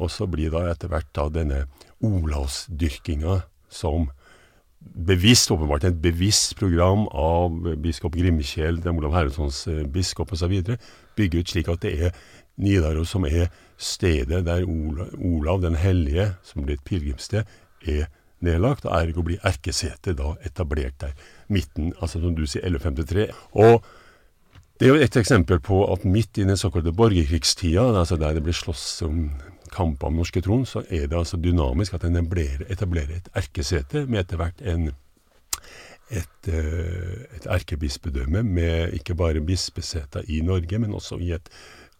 Og 0.00 0.10
så 0.10 0.26
blir 0.26 0.50
da 0.50 0.70
etter 0.70 0.88
hvert 0.88 1.12
da 1.12 1.28
denne 1.28 1.66
Olavsdyrkinga 2.02 3.42
som 3.68 4.08
bevisst, 4.80 5.50
åpenbart 5.50 5.84
et 5.84 6.00
bevisst 6.00 6.56
program 6.56 7.06
av 7.08 7.52
biskop 7.80 8.16
Grimkjell, 8.16 8.80
den 8.82 8.98
Olav 8.98 9.12
Haraldssons 9.12 9.66
eh, 9.68 9.84
biskop 9.84 10.32
osv., 10.32 10.56
bygge 11.16 11.40
ut 11.40 11.52
slik 11.52 11.68
at 11.68 11.84
det 11.84 11.94
er 11.94 12.16
Nidaros 12.56 13.10
som 13.10 13.26
er 13.26 13.48
stedet 13.80 14.44
der 14.46 14.66
Ola, 14.68 15.08
Olav 15.18 15.62
den 15.62 15.74
hellige, 15.78 16.34
som 16.46 16.64
blir 16.64 16.78
et 16.78 16.84
pilegrimssted, 16.86 17.44
er 17.82 18.06
nedlagt, 18.44 18.84
og 18.84 18.94
ergo 18.96 19.24
blir 19.26 19.42
erkesetet 19.46 20.18
da 20.18 20.34
etablert 20.46 20.96
der. 21.00 21.14
Midten, 21.48 21.92
altså 22.00 22.20
som 22.22 22.36
du 22.36 22.44
sier, 22.46 22.66
1153. 22.66 23.28
Og 23.52 23.84
det 24.80 24.88
er 24.88 24.94
jo 24.94 25.02
et 25.06 25.16
eksempel 25.16 25.60
på 25.62 25.84
at 25.92 26.04
midt 26.04 26.38
i 26.38 26.46
den 26.46 26.58
såkalte 26.58 26.92
borgerkrigstida, 26.92 27.86
altså 27.98 28.18
der 28.20 28.34
det 28.34 28.42
blir 28.44 28.56
slåss 28.56 29.02
om 29.06 29.30
kamper 29.74 30.10
om 30.10 30.18
norske 30.20 30.42
tron, 30.42 30.66
så 30.66 30.84
er 30.90 31.06
det 31.06 31.18
altså 31.18 31.38
dynamisk 31.40 31.94
at 31.94 32.04
en 32.04 32.16
etablerer 32.16 33.16
et 33.16 33.28
erkesete 33.34 34.06
med 34.06 34.20
etter 34.20 34.36
hvert 34.38 34.60
en 34.62 34.92
et, 36.10 36.48
eh, 36.48 37.36
et 37.36 37.46
erkebispedømme 37.48 38.42
med 38.42 38.92
ikke 38.92 39.14
bare 39.14 39.40
bispeseter 39.40 40.22
i 40.28 40.40
Norge, 40.40 40.78
men 40.78 40.94
også 40.94 41.16
i 41.16 41.32
et 41.32 41.48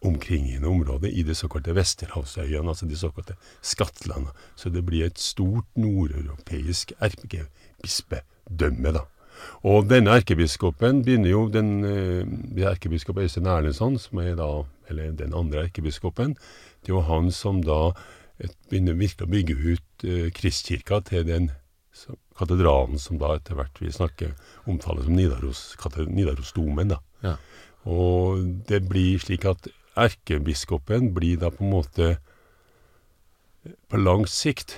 omkringliggende 0.05 0.69
område 0.69 1.11
i 1.11 1.23
de 1.25 1.35
såkalte 1.35 1.75
Vesterhavsøyene, 1.75 2.69
altså 2.69 2.85
de 2.89 2.97
såkalte 2.99 3.35
skattlandene. 3.65 4.33
Så 4.55 4.69
det 4.69 4.85
blir 4.85 5.05
et 5.07 5.19
stort 5.21 5.67
nordeuropeisk 5.75 6.93
erkebispedømme, 6.99 8.95
da. 8.99 9.05
Og 9.67 9.89
denne 9.89 10.13
erkebiskopen 10.15 11.01
begynner 11.03 11.29
jo 11.29 11.47
den, 11.51 11.81
den 11.83 12.67
erkebiskop 12.69 13.17
Øystein 13.19 13.49
Erlendsson, 13.51 13.97
som 13.99 14.21
er 14.23 14.35
da, 14.39 14.49
eller 14.89 15.11
den 15.11 15.35
andre 15.35 15.65
erkebiskopen, 15.65 16.37
det 16.85 16.93
er 16.93 16.95
jo 16.95 17.05
han 17.07 17.31
som 17.33 17.63
da 17.65 17.89
et, 18.39 18.55
begynner 18.69 18.97
virkelig 18.99 19.27
å 19.27 19.31
bygge 19.31 19.55
ut 19.55 20.05
eh, 20.05 20.27
kristkirka 20.35 21.01
til 21.07 21.25
den 21.27 21.49
så, 21.95 22.15
katedralen 22.37 22.99
som 22.99 23.19
da 23.19 23.35
etter 23.37 23.57
hvert 23.57 23.79
vi 23.79 23.93
snakker 23.93 24.35
omtales 24.69 25.07
som 25.07 25.15
Nidaros, 25.15 25.61
Nidarosdomen. 26.11 26.91
da. 26.91 26.99
Ja. 27.23 27.35
Og 27.85 28.43
det 28.69 28.83
blir 28.89 29.21
slik 29.21 29.45
at 29.49 29.69
erkebiskopen 29.95 31.13
blir 31.15 31.39
da 31.41 31.51
på 31.53 31.63
en 31.63 31.73
måte 31.73 32.15
på 33.89 33.97
lang 33.97 34.27
sikt 34.29 34.77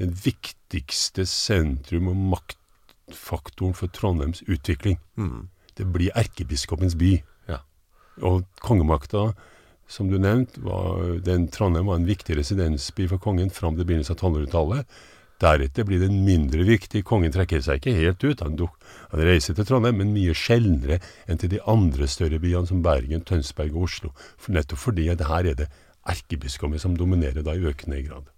den 0.00 0.14
viktigste 0.24 1.26
sentrum 1.28 2.08
og 2.10 2.22
maktfaktoren 2.34 3.76
for 3.78 3.92
Trondheims 3.94 4.42
utvikling. 4.50 4.98
Mm. 5.14 5.48
Det 5.78 5.86
blir 5.94 6.14
erkebiskopens 6.18 6.96
by. 6.98 7.16
Ja. 7.50 7.60
Og 8.22 8.44
kongemakta, 8.62 9.32
som 9.86 10.10
du 10.10 10.18
nevnte, 10.18 10.62
Trondheim 11.54 11.86
var 11.90 12.00
en 12.00 12.08
viktig 12.08 12.38
residensby 12.38 13.06
for 13.10 13.22
kongen 13.22 13.52
fram 13.54 13.76
til 13.76 13.86
begynnelsen 13.86 14.16
av 14.16 14.22
1200-tallet. 14.22 14.98
Deretter 15.42 15.86
blir 15.86 16.02
den 16.02 16.20
mindre 16.26 16.62
viktig. 16.66 17.02
Kongen 17.06 17.32
trekker 17.34 17.62
seg 17.64 17.80
ikke 17.80 17.96
helt 17.96 18.22
ut. 18.22 18.42
Han, 18.44 18.58
han 19.10 19.24
reiser 19.26 19.56
til 19.56 19.66
Trondheim, 19.66 19.98
men 19.98 20.12
mye 20.14 20.34
sjeldnere 20.38 21.00
enn 21.26 21.40
til 21.40 21.50
de 21.56 21.62
andre 21.70 22.06
større 22.10 22.38
byene 22.42 22.70
som 22.70 22.84
Bergen, 22.84 23.24
Tønsberg 23.26 23.74
og 23.74 23.88
Oslo. 23.88 24.12
For 24.38 24.54
nettopp 24.54 24.82
fordi 24.84 25.08
at 25.12 25.24
her 25.26 25.50
er 25.50 25.58
det 25.58 25.70
erkebiskopen 26.10 26.78
som 26.78 26.96
dominerer 26.96 27.42
da 27.42 27.56
i 27.56 27.66
økende 27.66 28.02
grad. 28.06 28.30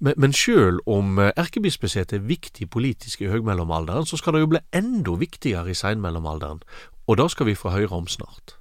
Men, 0.00 0.16
men 0.16 0.32
sjøl 0.32 0.80
om 0.88 1.18
eh, 1.20 1.34
erkebispesetet 1.36 2.16
er 2.16 2.24
viktig 2.24 2.70
politisk 2.72 3.20
i 3.20 3.28
høgmellomalderen, 3.28 4.08
så 4.08 4.16
skal 4.16 4.34
det 4.36 4.46
jo 4.46 4.54
bli 4.54 4.62
enda 4.72 5.18
viktigere 5.20 5.74
i 5.74 5.76
seinmellomalderen. 5.76 6.62
Og 7.10 7.20
det 7.20 7.28
skal 7.34 7.50
vi 7.50 7.58
få 7.58 7.74
høre 7.74 7.92
om 7.92 8.08
snart. 8.08 8.56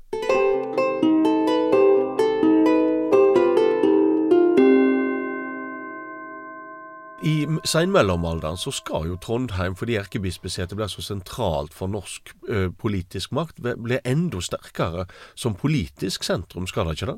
I 7.25 7.33
seinmellomalderen 7.67 8.57
så 8.59 8.71
skal 8.71 9.09
jo 9.09 9.17
Trondheim, 9.19 9.75
fordi 9.75 9.97
erkebispesetet 9.99 10.77
blir 10.77 10.88
så 10.91 11.03
sentralt 11.03 11.73
for 11.75 11.91
norsk 11.91 12.31
ø, 12.47 12.69
politisk 12.79 13.33
makt, 13.35 13.59
bli 13.59 13.99
enda 14.07 14.39
sterkere 14.43 15.05
som 15.35 15.57
politisk 15.59 16.23
sentrum, 16.27 16.67
skal 16.69 16.88
det 16.88 16.97
ikke 16.97 17.11
det? 17.11 17.17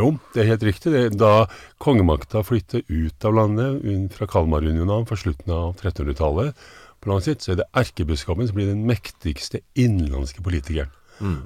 Jo, 0.00 0.10
det 0.34 0.42
er 0.42 0.50
helt 0.52 0.66
riktig. 0.66 1.04
Da 1.20 1.46
kongemakta 1.82 2.42
flytter 2.46 2.82
ut 2.88 3.28
av 3.28 3.38
landet 3.38 4.12
fra 4.16 4.26
Kalmarunionen 4.30 5.06
fra 5.08 5.20
slutten 5.20 5.54
av 5.54 5.76
1300-tallet, 5.76 6.58
på 6.98 7.12
lang 7.12 7.22
sikt, 7.22 7.44
så 7.44 7.54
er 7.54 7.60
det 7.60 7.70
erkebiskopen 7.78 8.48
som 8.48 8.58
blir 8.58 8.72
den 8.72 8.82
mektigste 8.88 9.62
innenlandske 9.78 10.42
politikeren. 10.42 10.90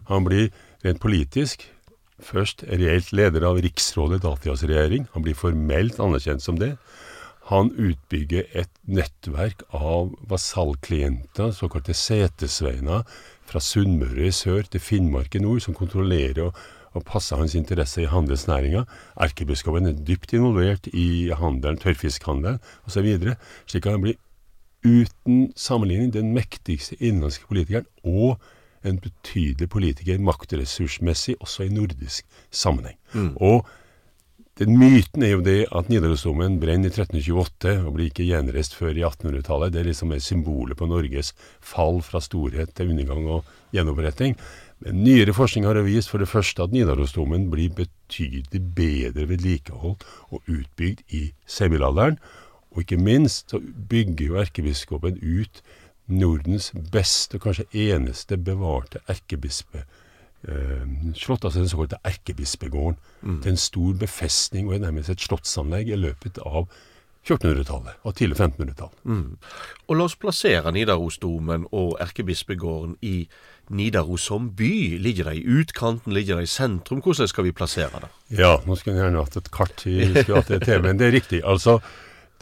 Han 0.08 0.24
blir 0.24 0.50
rent 0.84 1.00
politisk 1.00 1.66
først 2.22 2.64
reelt 2.68 3.12
leder 3.12 3.44
av 3.48 3.60
riksrådet, 3.62 4.22
Datias 4.24 4.64
regjering. 4.68 5.06
Han 5.14 5.24
blir 5.24 5.36
formelt 5.38 6.00
anerkjent 6.02 6.44
som 6.44 6.58
det. 6.60 6.74
Han 7.50 7.72
utbygger 7.74 8.46
et 8.54 8.70
nettverk 8.86 9.64
av 9.74 10.12
vasallklienter, 10.30 11.50
såkalte 11.56 11.94
setesveiner, 11.96 13.02
fra 13.48 13.60
Sunnmøre 13.60 14.28
i 14.28 14.34
sør 14.34 14.62
til 14.70 14.80
Finnmark 14.80 15.34
i 15.34 15.42
nord, 15.42 15.60
som 15.64 15.74
kontrollerer 15.76 16.44
og, 16.46 16.60
og 16.94 17.04
passer 17.08 17.40
hans 17.40 17.56
interesser 17.58 18.04
i 18.04 18.10
handelsnæringa. 18.12 18.84
Erkebiskopen 19.26 19.90
er 19.90 19.98
dypt 19.98 20.32
involvert 20.36 20.86
i 20.92 21.32
handelen, 21.36 21.80
tørrfiskhandelen 21.82 22.62
osv., 22.86 23.10
slik 23.66 23.86
at 23.86 23.96
han 23.96 24.06
blir 24.06 24.20
uten 24.86 25.52
sammenligning 25.56 26.12
den 26.14 26.32
mektigste 26.34 26.96
innenlandske 26.98 27.46
politikeren 27.50 27.86
og 28.04 28.38
en 28.86 28.98
betydelig 28.98 29.68
politiker 29.70 30.18
maktressursmessig 30.18 31.36
også 31.40 31.68
i 31.68 31.74
nordisk 31.74 32.26
sammenheng. 32.50 32.98
Og 33.36 33.66
den 34.60 34.74
myten 34.76 35.22
er 35.24 35.30
jo 35.32 35.44
det 35.44 35.62
at 35.72 35.88
Nidarosdomen 35.88 36.58
brenner 36.60 36.90
i 36.90 36.92
1328 36.92 37.70
og 37.86 37.94
blir 37.96 38.10
ikke 38.10 38.26
gjenreist 38.28 38.74
før 38.76 38.98
i 38.98 39.04
1800-tallet. 39.06 39.72
Det 39.72 39.80
er 39.80 39.88
liksom 39.88 40.12
er 40.12 40.20
symbolet 40.20 40.76
på 40.76 40.88
Norges 40.90 41.32
fall 41.64 42.02
fra 42.04 42.20
storhet 42.20 42.74
til 42.76 42.92
undergang 42.92 43.30
og 43.32 43.48
gjenoppretting. 43.72 44.36
Men 44.84 45.00
nyere 45.06 45.32
forskning 45.32 45.64
har 45.64 45.80
vist 45.86 46.12
for 46.12 46.20
det 46.20 46.28
første 46.28 46.66
at 46.66 46.74
Nidarosdomen 46.74 47.48
blir 47.52 47.72
betydelig 47.78 48.60
bedre 48.76 49.24
vedlikeholdt 49.30 50.04
og 50.28 50.44
utbygd 50.44 51.00
i 51.16 51.22
semilalderen. 51.48 52.20
Og 52.76 52.84
ikke 52.84 53.00
minst 53.00 53.54
så 53.54 53.60
bygger 53.62 54.26
jo 54.26 54.40
erkebiskopen 54.42 55.16
ut 55.16 55.64
Nordens 56.12 56.74
beste 56.92 57.38
og 57.38 57.46
kanskje 57.46 57.70
eneste 57.88 58.36
bevarte 58.36 59.00
erkebispe 59.08 59.86
eh, 60.48 60.86
slott, 61.14 61.44
altså 61.44 61.60
den 61.60 61.68
såkalte 61.68 62.00
erkebispegården. 62.04 62.98
Mm. 63.22 63.42
Til 63.42 63.50
en 63.50 63.60
stor 63.60 63.92
befestning 64.00 64.70
og 64.70 64.80
nærmest 64.80 65.12
et 65.12 65.20
slottsanlegg 65.20 65.92
i 65.92 66.00
løpet 66.00 66.40
av 66.46 66.66
1400-tallet 67.22 68.02
og 68.02 68.14
tidlig 68.18 68.36
1500-tall. 68.36 68.90
Mm. 69.06 69.36
Og 69.88 69.96
la 69.98 70.06
oss 70.08 70.18
plassere 70.18 70.72
Nidarosdomen 70.74 71.68
og 71.70 71.94
erkebispegården 72.02 72.96
i 73.06 73.28
Nidaros 73.70 74.26
som 74.26 74.50
by. 74.58 74.98
Ligger 75.02 75.30
de 75.30 75.38
i 75.38 75.44
utkanten, 75.60 76.12
ligger 76.12 76.40
de 76.40 76.48
i 76.48 76.50
sentrum? 76.50 77.02
Hvordan 77.04 77.30
skal 77.30 77.46
vi 77.46 77.54
plassere 77.54 78.02
det? 78.02 78.10
Ja, 78.42 78.56
nå 78.66 78.76
skulle 78.76 78.98
jeg 78.98 79.06
gjerne 79.06 79.22
hatt 79.22 79.38
et 79.38 79.52
kart 79.54 79.86
i 79.86 79.98
men 80.82 80.98
det 80.98 81.08
er 81.08 81.14
riktig. 81.14 81.42
Altså, 81.46 81.78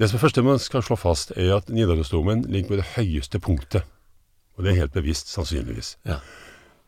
det 0.01 0.09
som 0.11 0.23
første 0.23 0.43
man 0.43 0.59
skal 0.59 0.83
slå 0.83 0.97
fast, 0.97 1.35
er 1.37 1.59
at 1.59 1.69
Nidarosdomen 1.69 2.47
ligger 2.49 2.73
på 2.73 2.81
det 2.81 2.89
høyeste 2.97 3.39
punktet. 3.39 3.85
Og 4.57 4.65
det 4.65 4.73
er 4.73 4.87
helt 4.87 4.97
bevisst, 4.97 5.29
sannsynligvis. 5.29 5.99
Ja. 6.09 6.23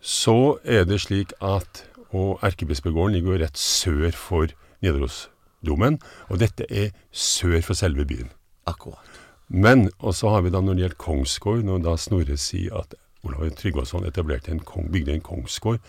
Så 0.02 0.58
er 0.64 0.84
det 0.84 1.00
slik 1.06 1.32
at 1.40 1.86
Og 2.12 2.42
erkebispegården 2.44 3.14
ligger 3.14 3.32
jo 3.32 3.40
rett 3.40 3.56
sør 3.56 4.10
for 4.12 4.50
Nidarosdomen. 4.82 5.96
Og 6.28 6.42
dette 6.42 6.66
er 6.68 6.90
sør 7.08 7.62
for 7.64 7.72
selve 7.72 8.04
byen. 8.04 8.28
Akkurat. 8.68 9.00
Men, 9.48 9.90
og 9.98 10.14
så 10.14 10.28
har 10.28 10.42
vi 10.44 10.50
da 10.52 10.60
når 10.60 10.74
det 10.74 10.82
gjelder 10.82 11.00
kongsgård, 11.00 11.62
når 11.64 11.78
da 11.86 11.96
Snorre 11.96 12.36
sier 12.36 12.76
at 12.82 12.94
Olav 13.24 13.48
Tryggvason 13.56 14.04
etablerte 14.04 14.52
en 14.52 14.60
kong, 14.60 14.90
bygde 14.92 15.14
en 15.14 15.24
kongsgård, 15.24 15.80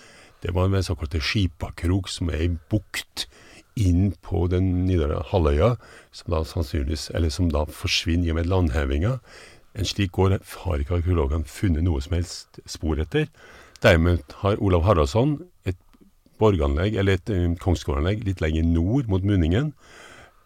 det 0.44 0.54
var 0.56 0.68
med 0.68 0.84
såkalte 0.84 1.22
Skipakrok, 1.24 2.10
som 2.12 2.30
er 2.30 2.44
ei 2.44 2.50
bukt 2.72 3.28
inn 3.80 4.12
på 4.22 4.46
den 4.52 4.86
nidre 4.86 5.22
halvøya, 5.32 5.74
som 6.12 6.34
da 6.34 6.44
sannsynligvis, 6.48 7.10
eller 7.16 7.32
som 7.32 7.48
da 7.52 7.64
forsvinner 7.66 8.28
i 8.28 8.34
og 8.34 8.40
med 8.42 8.52
landhevinga. 8.52 9.18
En 9.74 9.88
slik 9.88 10.12
gård 10.12 10.36
har 10.36 10.84
ikke 10.84 11.00
arkeologene 11.00 11.48
funnet 11.48 11.88
noe 11.88 12.04
som 12.04 12.18
helst 12.20 12.60
spor 12.70 13.00
etter. 13.02 13.32
Derimot 13.84 14.38
har 14.44 14.62
Olav 14.64 14.86
Haraldsson 14.88 15.38
et 15.68 15.78
borganlegg, 16.40 16.96
eller 17.00 17.18
et 17.20 17.32
um, 17.34 17.58
kongsgårdanlegg 17.60 18.24
litt 18.28 18.44
lenger 18.44 18.66
nord, 18.68 19.10
mot 19.12 19.26
munningen. 19.28 19.74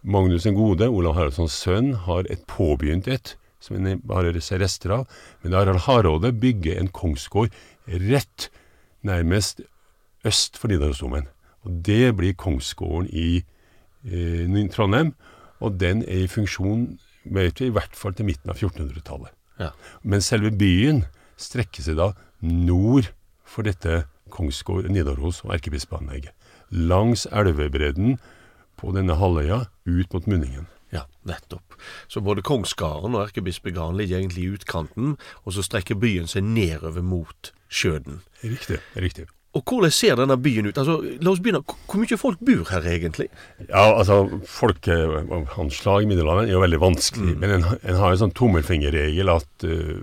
Magnus 0.08 0.48
den 0.48 0.56
gode, 0.58 0.88
Olav 0.90 1.18
Haraldssons 1.18 1.56
sønn, 1.58 1.92
har 2.08 2.28
et 2.32 2.44
påbegynt 2.50 3.10
et, 3.12 3.36
som 3.62 3.78
en 3.78 4.02
bare 4.08 4.34
ser 4.42 4.62
rester 4.64 4.94
av. 5.00 5.08
Men 5.44 5.58
Harald 5.58 5.84
Hardråde 5.86 6.32
bygger 6.34 6.80
en 6.80 6.90
kongsgård 6.94 7.54
rett 7.88 8.50
nærmest 9.06 9.62
øst 10.28 10.58
for 10.58 10.72
Nidarosdomen. 10.72 11.28
Og 11.66 11.82
det 11.86 12.16
blir 12.18 12.38
kongsgården 12.38 13.10
i 13.12 13.42
eh, 14.08 14.70
Trondheim, 14.74 15.14
og 15.60 15.78
den 15.82 16.04
er 16.06 16.26
i 16.26 16.32
funksjon 16.32 16.98
vet 17.34 17.60
vi, 17.60 17.68
i 17.68 17.76
hvert 17.76 17.96
fall 17.98 18.16
til 18.16 18.28
midten 18.30 18.54
av 18.54 18.62
1400-tallet. 18.62 19.34
Ja. 19.60 19.72
Men 20.04 20.24
selve 20.24 20.54
byen 20.56 21.04
strekker 21.42 21.84
seg 21.84 21.98
da 22.00 22.12
nord 22.46 23.10
for 23.48 23.68
dette 23.68 24.04
Kongsgård, 24.34 24.90
Nidaros 24.92 25.42
og 25.46 25.54
erkebispeanlegget. 25.56 26.34
Langs 26.72 27.26
elvebredden 27.32 28.18
på 28.78 28.92
denne 28.96 29.16
halvøya 29.18 29.64
ut 29.88 30.14
mot 30.14 30.28
munningen. 30.28 30.68
Ja, 30.94 31.04
nettopp. 31.28 31.76
Så 32.08 32.22
både 32.24 32.44
Kongsgarden 32.48 33.16
og 33.16 33.26
Erkebispegården 33.26 33.98
ligger 34.00 34.22
egentlig 34.22 34.44
i 34.46 34.52
utkanten, 34.56 35.18
og 35.44 35.56
så 35.56 35.64
strekker 35.66 36.00
byen 36.00 36.30
seg 36.32 36.46
nedover 36.48 37.04
mot 37.04 37.52
sjøen. 37.68 38.22
Riktig. 38.44 38.80
riktig. 38.96 39.28
Og 39.58 39.64
hvordan 39.66 39.92
ser 39.92 40.16
denne 40.20 40.38
byen 40.38 40.68
ut? 40.70 40.78
Altså, 40.78 41.00
La 41.24 41.32
oss 41.32 41.40
begynne. 41.42 41.64
Hvor- 41.66 42.00
mye 42.00 42.18
folk 42.18 42.40
bor 42.46 42.68
her 42.70 42.82
egentlig? 42.88 43.28
Ja, 43.70 43.98
altså, 43.98 44.28
folkeanslag 44.46 46.04
i 46.04 46.06
Middelhavet 46.06 46.48
er 46.48 46.54
jo 46.54 46.62
veldig 46.62 46.80
vanskelig. 46.80 47.38
Men 47.40 47.56
en, 47.58 47.66
en 47.82 47.96
har 47.96 48.12
en 48.12 48.22
sånn 48.22 48.36
tommelfingerregel 48.38 49.32
at 49.34 49.66
uh, 49.66 49.98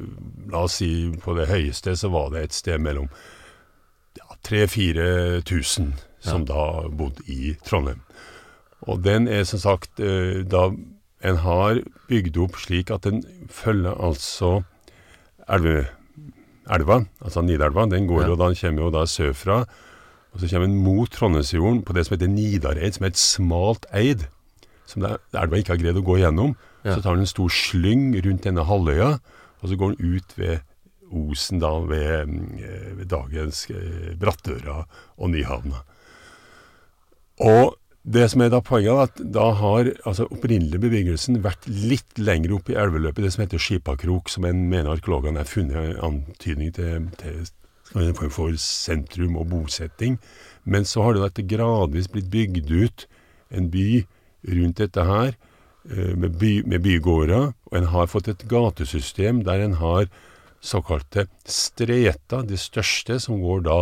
La 0.51 0.65
oss 0.67 0.81
si 0.81 0.91
på 1.23 1.37
det 1.39 1.49
høyeste 1.53 1.95
så 1.97 2.11
var 2.13 2.33
det 2.35 2.43
et 2.49 2.57
sted 2.57 2.83
mellom 2.83 3.09
3000-4000 4.49 5.93
som 6.25 6.45
da 6.49 6.89
bodde 6.89 7.25
i 7.29 7.55
Trondheim. 7.67 8.01
Og 8.89 9.03
den 9.05 9.29
er 9.29 9.45
som 9.49 9.61
sagt 9.61 10.01
eh, 10.01 10.43
da 10.45 10.71
en 11.25 11.39
har 11.41 11.81
bygd 12.09 12.37
opp 12.45 12.57
slik 12.61 12.91
at 12.93 13.05
den 13.07 13.23
følger 13.53 13.97
altså 13.97 14.63
elve, 15.49 15.87
elva, 16.73 16.99
altså 17.25 17.43
Nidelva. 17.45 17.87
Den 17.89 18.07
går 18.09 18.23
Ja. 18.25 18.31
og 18.33 18.39
den 18.41 18.55
kommer 18.61 18.83
jo 18.87 18.91
da 18.93 19.05
sørfra. 19.09 19.65
Og 20.35 20.41
så 20.41 20.49
kommer 20.51 20.67
den 20.67 20.83
mot 20.83 21.11
Trondheimsfjorden 21.13 21.83
på 21.85 21.93
det 21.95 22.07
som 22.07 22.17
heter 22.17 22.29
Nidareid, 22.29 22.93
som 22.97 23.05
er 23.05 23.13
et 23.13 23.21
smalt 23.21 23.87
eid. 23.93 24.27
Som 24.87 25.03
det, 25.05 25.17
elva 25.33 25.57
ikke 25.57 25.77
har 25.77 25.81
greid 25.81 25.97
å 25.97 26.05
gå 26.05 26.19
gjennom. 26.21 26.57
Ja. 26.85 26.97
Så 26.97 27.03
tar 27.05 27.15
den 27.17 27.25
en 27.25 27.31
stor 27.31 27.49
slyng 27.49 28.11
rundt 28.25 28.45
denne 28.45 28.65
halvøya, 28.65 29.19
og 29.63 29.69
så 29.69 29.77
går 29.81 29.95
den 29.95 30.17
ut 30.17 30.35
ved 30.37 30.61
Osen, 31.15 31.63
da, 31.63 31.73
ved, 31.89 32.35
eh, 32.59 32.91
ved 32.99 33.09
dagens 33.13 33.65
eh, 33.71 34.13
Brattøra 34.21 34.83
og 35.17 35.31
Nyhavna. 35.33 35.85
Og 37.45 37.75
det 38.05 38.27
som 38.31 38.43
er 38.45 38.51
da 38.53 38.61
poenget, 38.61 38.93
er 38.93 39.07
at 39.09 39.21
da 39.33 39.47
har 39.57 39.89
altså 40.05 40.27
opprinnelig 40.29 40.83
bebyggelsen 40.83 41.41
vært 41.45 41.65
litt 41.71 42.19
lenger 42.21 42.59
opp 42.59 42.69
i 42.69 42.77
elveløpet, 42.77 43.25
det 43.25 43.33
som 43.33 43.45
heter 43.47 43.63
Skipakrok, 43.63 44.29
som 44.29 44.45
en 44.45 44.67
mener 44.69 44.93
arkeologene 44.93 45.41
har 45.41 45.49
funnet 45.49 46.03
antydning 46.05 46.75
til, 46.77 47.09
til 47.23 47.41
en 47.97 48.19
form 48.19 48.35
for 48.35 48.59
sentrum 48.61 49.39
og 49.41 49.49
bosetting. 49.55 50.19
Men 50.69 50.85
så 50.85 51.05
har 51.05 51.17
det 51.17 51.25
dette 51.25 51.49
gradvis 51.49 52.11
blitt 52.13 52.29
bygd 52.33 52.71
ut 52.75 53.07
en 53.55 53.71
by 53.73 54.05
rundt 54.53 54.85
dette 54.85 55.09
her, 55.09 55.33
eh, 55.89 56.13
med, 56.13 56.37
by, 56.39 56.53
med 56.69 56.85
bygårder, 56.85 57.53
og 57.55 57.79
en 57.79 57.91
har 57.93 58.13
fått 58.13 58.29
et 58.29 58.45
gatesystem 58.49 59.45
der 59.49 59.65
en 59.65 59.81
har 59.81 60.09
såkalte 60.65 61.27
strieta, 61.45 62.41
de 62.49 62.57
største, 62.61 63.19
som 63.21 63.41
går 63.43 63.65
da 63.67 63.79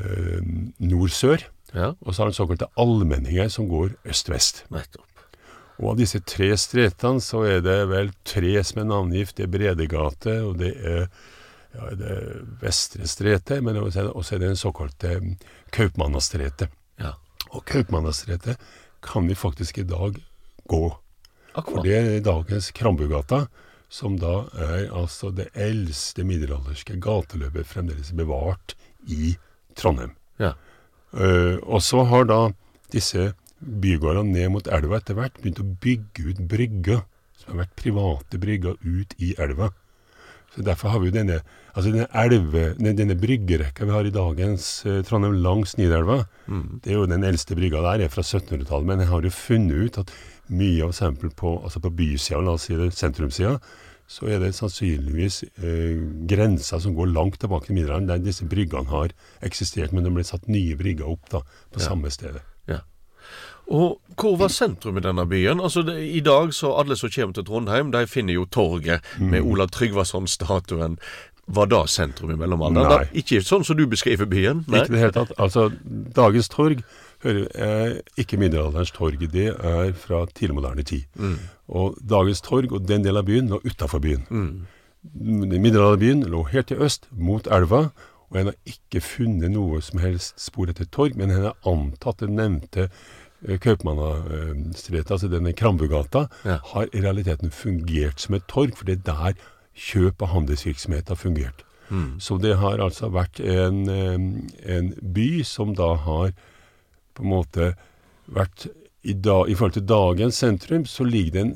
eh, 0.00 0.40
nord-sør. 0.82 1.44
Ja, 1.74 1.92
Og 2.02 2.14
så 2.16 2.24
har 2.24 2.30
den 2.32 2.34
såkalte 2.38 2.66
allmenninger 2.80 3.48
som 3.48 3.68
går 3.70 3.92
øst-vest. 4.10 4.64
nettopp. 4.74 5.06
Og 5.80 5.92
av 5.94 5.96
disse 6.00 6.18
tre 6.26 6.50
stretene 6.60 7.22
så 7.24 7.44
er 7.48 7.60
det 7.64 7.76
vel 7.88 8.10
tre 8.26 8.56
som 8.66 8.82
er 8.82 8.88
navngitt. 8.90 9.34
Det 9.38 9.46
er 9.46 9.52
Bredegate, 9.54 10.34
og 10.44 10.58
det 10.60 10.74
er, 10.76 11.06
ja, 11.74 11.86
det 11.96 12.10
er 12.10 12.42
Vestre 12.60 13.06
Strete, 13.08 13.60
men 13.62 13.76
også 13.76 14.34
er 14.34 14.38
det- 14.38 14.48
den 14.48 14.56
såkalte 14.56 15.36
Kaupmannastrete. 15.72 16.68
Ja, 16.98 17.14
Og 17.54 17.64
Kaupmannastrete 17.64 18.56
kan 19.02 19.26
vi 19.26 19.34
faktisk 19.34 19.78
i 19.78 19.82
dag 19.84 20.20
gå. 20.68 20.96
For 21.54 21.82
det 21.82 21.94
er 21.96 22.20
dagens 22.20 22.70
Krambugata, 22.72 23.46
som 23.90 24.16
da 24.22 24.44
er 24.54 24.88
altså 24.94 25.32
det 25.34 25.48
eldste 25.58 26.24
middelalderske 26.26 26.96
gateløpet 27.02 27.66
fremdeles 27.66 28.12
bevart 28.16 28.76
i 29.10 29.34
Trondheim. 29.78 30.14
Ja. 30.40 30.54
Uh, 31.10 31.58
og 31.66 31.82
så 31.82 32.04
har 32.06 32.28
da 32.30 32.40
disse 32.94 33.32
bygårdene 33.60 34.32
ned 34.32 34.52
mot 34.54 34.70
elva 34.72 35.00
etter 35.00 35.18
hvert 35.18 35.40
begynt 35.42 35.60
å 35.60 35.68
bygge 35.82 36.30
ut 36.30 36.42
brygger, 36.50 37.02
som 37.40 37.54
har 37.54 37.64
vært 37.64 37.78
private 37.80 38.40
brygger 38.40 38.78
ut 38.86 39.16
i 39.18 39.34
elva. 39.42 39.72
Så 40.54 40.64
Derfor 40.66 40.94
har 40.94 41.02
vi 41.02 41.10
jo 41.10 41.14
denne, 41.14 41.40
altså 41.74 41.90
denne, 41.90 42.06
elve, 42.22 42.62
denne, 42.78 42.94
denne 42.98 43.18
bryggerekka 43.18 43.86
vi 43.86 43.94
har 43.94 44.06
i 44.06 44.14
dagens 44.14 44.70
uh, 44.86 45.00
Trondheim 45.06 45.38
langs 45.42 45.76
Nidelva. 45.78 46.24
Det 46.82 46.94
er 46.94 46.98
jo 46.98 47.10
Den 47.10 47.26
eldste 47.26 47.58
brygga 47.58 47.82
der 47.84 48.06
er 48.06 48.14
fra 48.14 48.22
1700-tallet, 48.22 48.86
men 48.86 49.02
jeg 49.02 49.10
har 49.10 49.26
jo 49.26 49.34
funnet 49.34 49.86
ut 49.86 50.00
at 50.04 50.14
mye 50.50 50.82
av 50.84 50.90
eksempel 50.94 51.30
på, 51.36 51.56
altså 51.64 51.80
på 51.84 51.92
bysida, 51.94 52.40
la 52.42 52.56
oss 52.58 52.66
si 52.68 52.74
det, 52.78 52.90
sentrumssida, 52.96 53.56
så 54.10 54.26
er 54.26 54.40
det 54.42 54.48
sannsynligvis 54.56 55.44
eh, 55.62 56.00
grenser 56.26 56.80
som 56.82 56.96
går 56.98 57.12
langt 57.14 57.38
tilbake 57.38 57.68
til 57.68 57.76
middelalderen, 57.78 58.08
der 58.10 58.24
disse 58.24 58.46
bryggene 58.50 58.90
har 58.90 59.12
eksistert, 59.46 59.92
men 59.94 60.02
det 60.04 60.10
ble 60.16 60.24
satt 60.26 60.48
nye 60.50 60.74
brygger 60.80 61.06
opp 61.12 61.28
da, 61.30 61.44
på 61.70 61.78
Ja. 61.78 61.86
samme 61.92 62.10
stedet. 62.10 62.42
Ja. 62.66 62.80
Og 63.70 64.00
hvor 64.18 64.34
var 64.40 64.50
sentrum 64.50 64.98
i 64.98 65.04
denne 65.04 65.22
byen? 65.30 65.60
Altså 65.62 65.84
det, 65.86 65.94
I 66.02 66.20
dag 66.26 66.50
så 66.56 66.72
alle 66.80 66.96
som 66.98 67.10
kommer 67.14 67.36
til 67.38 67.44
Trondheim, 67.46 67.92
de 67.94 68.02
finner 68.10 68.34
jo 68.34 68.48
torget 68.50 69.00
med 69.22 69.42
Olav 69.46 69.70
Tryggvason-statuen. 69.70 70.98
Var 71.46 71.66
da 71.70 71.84
sentrum 71.86 72.30
i 72.34 72.38
mellomalderen? 72.38 72.88
Nei. 72.90 73.04
Da, 73.06 73.18
ikke 73.22 73.40
sånn 73.46 73.64
som 73.66 73.78
du 73.78 73.86
beskriver 73.90 74.26
byen? 74.30 74.64
Nei. 74.66 74.82
Ikke 74.82 74.90
i 74.92 74.96
det 74.96 75.00
hele 75.04 75.14
tatt. 75.14 75.32
Altså, 75.38 75.68
dagens 76.18 76.48
torg 76.50 76.82
hører, 77.24 77.46
er 77.54 78.00
ikke 78.16 78.38
middelalderens 78.40 78.90
torg. 78.96 79.20
Det 79.32 79.48
er 79.54 79.92
fra 79.92 80.24
tidlig 80.34 80.54
moderne 80.56 80.82
tid. 80.82 81.02
Og 81.68 81.96
dagens 82.08 82.40
torg 82.40 82.72
og 82.72 82.86
den 82.88 83.04
delen 83.04 83.20
av 83.22 83.26
byen 83.28 83.48
lå 83.52 83.60
utafor 83.64 84.00
byen. 84.00 84.26
Mm. 84.30 84.66
Middelalderbyen 85.60 86.22
lå 86.28 86.42
helt 86.52 86.66
til 86.68 86.82
øst, 86.84 87.08
mot 87.12 87.46
elva, 87.52 87.88
og 88.30 88.36
en 88.40 88.50
har 88.52 88.58
ikke 88.68 89.00
funnet 89.02 89.50
noe 89.50 89.80
som 89.82 89.98
helst 90.02 90.38
spor 90.40 90.70
etter 90.70 90.86
torg, 90.92 91.16
men 91.18 91.30
en 91.34 91.46
har 91.48 91.56
antatt 91.66 92.20
den 92.22 92.36
nevnte 92.38 92.84
eh, 92.90 93.56
Kaupmannastretet, 93.58 95.10
altså 95.10 95.28
denne 95.32 95.52
Krambugata, 95.56 96.26
Ja. 96.44 96.58
har 96.74 96.86
i 96.92 97.00
realiteten 97.02 97.50
fungert 97.50 98.20
som 98.20 98.34
et 98.34 98.46
torg, 98.48 98.76
for 98.76 98.84
det 98.84 99.00
er 99.00 99.02
der 99.14 99.34
kjøp 99.74 100.22
av 100.22 100.28
handelsvirksomhet 100.34 101.08
har 101.08 101.16
fungert. 101.16 101.64
Så 102.22 102.36
det 102.38 102.52
har 102.60 102.78
altså 102.78 103.08
vært 103.10 103.40
en, 103.42 103.88
eh, 103.90 104.76
en 104.76 104.92
by 105.02 105.42
som 105.42 105.74
da 105.74 105.96
har 105.96 106.30
på 107.20 107.26
en 107.28 107.34
måte 107.36 107.72
vært 108.30 108.68
i, 109.02 109.14
da, 109.16 109.42
I 109.48 109.56
forhold 109.56 109.78
til 109.78 109.88
dagens 109.88 110.40
sentrum, 110.42 110.84
så 110.84 111.06
ligger 111.08 111.38
den, 111.38 111.52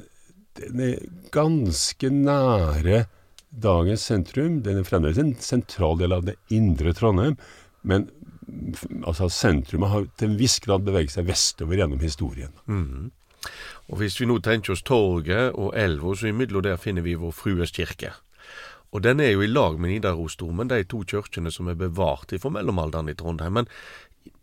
den 0.56 0.80
er 0.80 1.02
ganske 1.34 2.08
nære 2.08 3.04
dagens 3.50 4.06
sentrum. 4.08 4.62
Den 4.64 4.80
er 4.80 4.88
fremdeles 4.88 5.20
en 5.20 5.34
sentral 5.42 5.98
del 6.00 6.14
av 6.16 6.24
det 6.24 6.38
indre 6.54 6.94
Trondheim, 6.96 7.36
men 7.84 8.08
altså, 9.04 9.28
sentrumet 9.28 9.92
har 9.92 10.08
til 10.16 10.32
en 10.32 10.40
viss 10.40 10.56
grad 10.64 10.86
beveget 10.86 11.18
seg 11.18 11.28
vestover 11.28 11.80
gjennom 11.80 12.00
historien. 12.00 12.54
Og 13.92 14.00
hvis 14.00 14.16
vi 14.20 14.28
nå 14.28 14.38
tenker 14.40 14.72
oss 14.72 14.84
torget 14.84 15.52
og 15.52 15.74
elva, 15.76 16.14
så 16.16 16.30
imidlertid 16.30 16.70
der 16.70 16.80
finner 16.80 17.04
vi 17.04 17.18
Vår 17.20 17.34
Frues 17.36 17.74
kirke. 17.76 18.14
Og 18.94 19.02
den 19.02 19.18
er 19.20 19.32
jo 19.32 19.42
i 19.42 19.50
lag 19.50 19.74
med 19.80 19.90
Nidarosdomen, 19.90 20.70
de 20.70 20.84
to 20.86 21.00
kirkene 21.02 21.50
som 21.50 21.66
er 21.68 21.74
bevart 21.74 22.30
fra 22.38 22.52
mellomalderen 22.54 23.10
i 23.10 23.16
Trondheim. 23.18 23.58
Men 23.58 23.66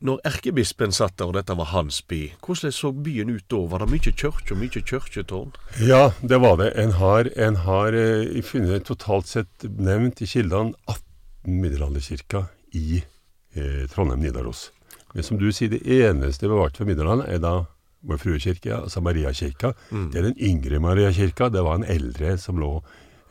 når 0.01 0.21
erkebispen 0.25 0.93
satt 0.93 1.17
der, 1.19 1.29
og 1.29 1.37
dette 1.37 1.55
var 1.57 1.69
hans 1.71 1.99
by, 2.09 2.21
hvordan 2.41 2.73
så 2.73 2.91
byen 2.93 3.29
ut 3.33 3.45
da? 3.51 3.61
Var 3.69 3.83
det 3.83 3.89
mye 3.91 4.13
kirke 4.13 4.53
og 4.53 4.59
mye 4.61 4.81
kirketårn? 4.81 5.53
Ja, 5.85 6.11
det 6.21 6.41
var 6.41 6.57
det. 6.61 6.71
En 6.81 6.95
har, 6.97 7.29
en 7.37 7.59
har 7.65 7.97
eh, 7.97 8.41
funnet 8.45 8.87
totalt 8.89 9.29
sett 9.29 9.67
nevnt 9.77 10.21
i 10.21 10.29
kildene 10.29 10.73
18 10.89 11.59
middelalderkirker 11.61 12.47
i 12.77 13.01
eh, 13.01 13.83
Trondheim-Nidaros. 13.93 14.69
Men 15.13 15.27
som 15.27 15.37
du 15.37 15.49
sier, 15.53 15.73
det 15.73 15.83
eneste 15.85 16.49
bevarte 16.49 16.81
fra 16.81 16.89
middelalderen 16.89 17.27
er 17.29 17.41
da 17.43 17.55
Vår 18.01 18.17
Frue 18.17 18.39
kirke, 18.41 18.73
altså 18.73 19.01
Mariakirka. 19.05 19.75
Mm. 19.91 20.07
Det 20.09 20.17
er 20.17 20.27
den 20.31 20.39
yngre 20.41 20.79
Mariakirka. 20.81 21.51
Det 21.53 21.61
var 21.61 21.77
en 21.77 21.85
eldre 21.85 22.33
som 22.41 22.57
lå 22.57 22.79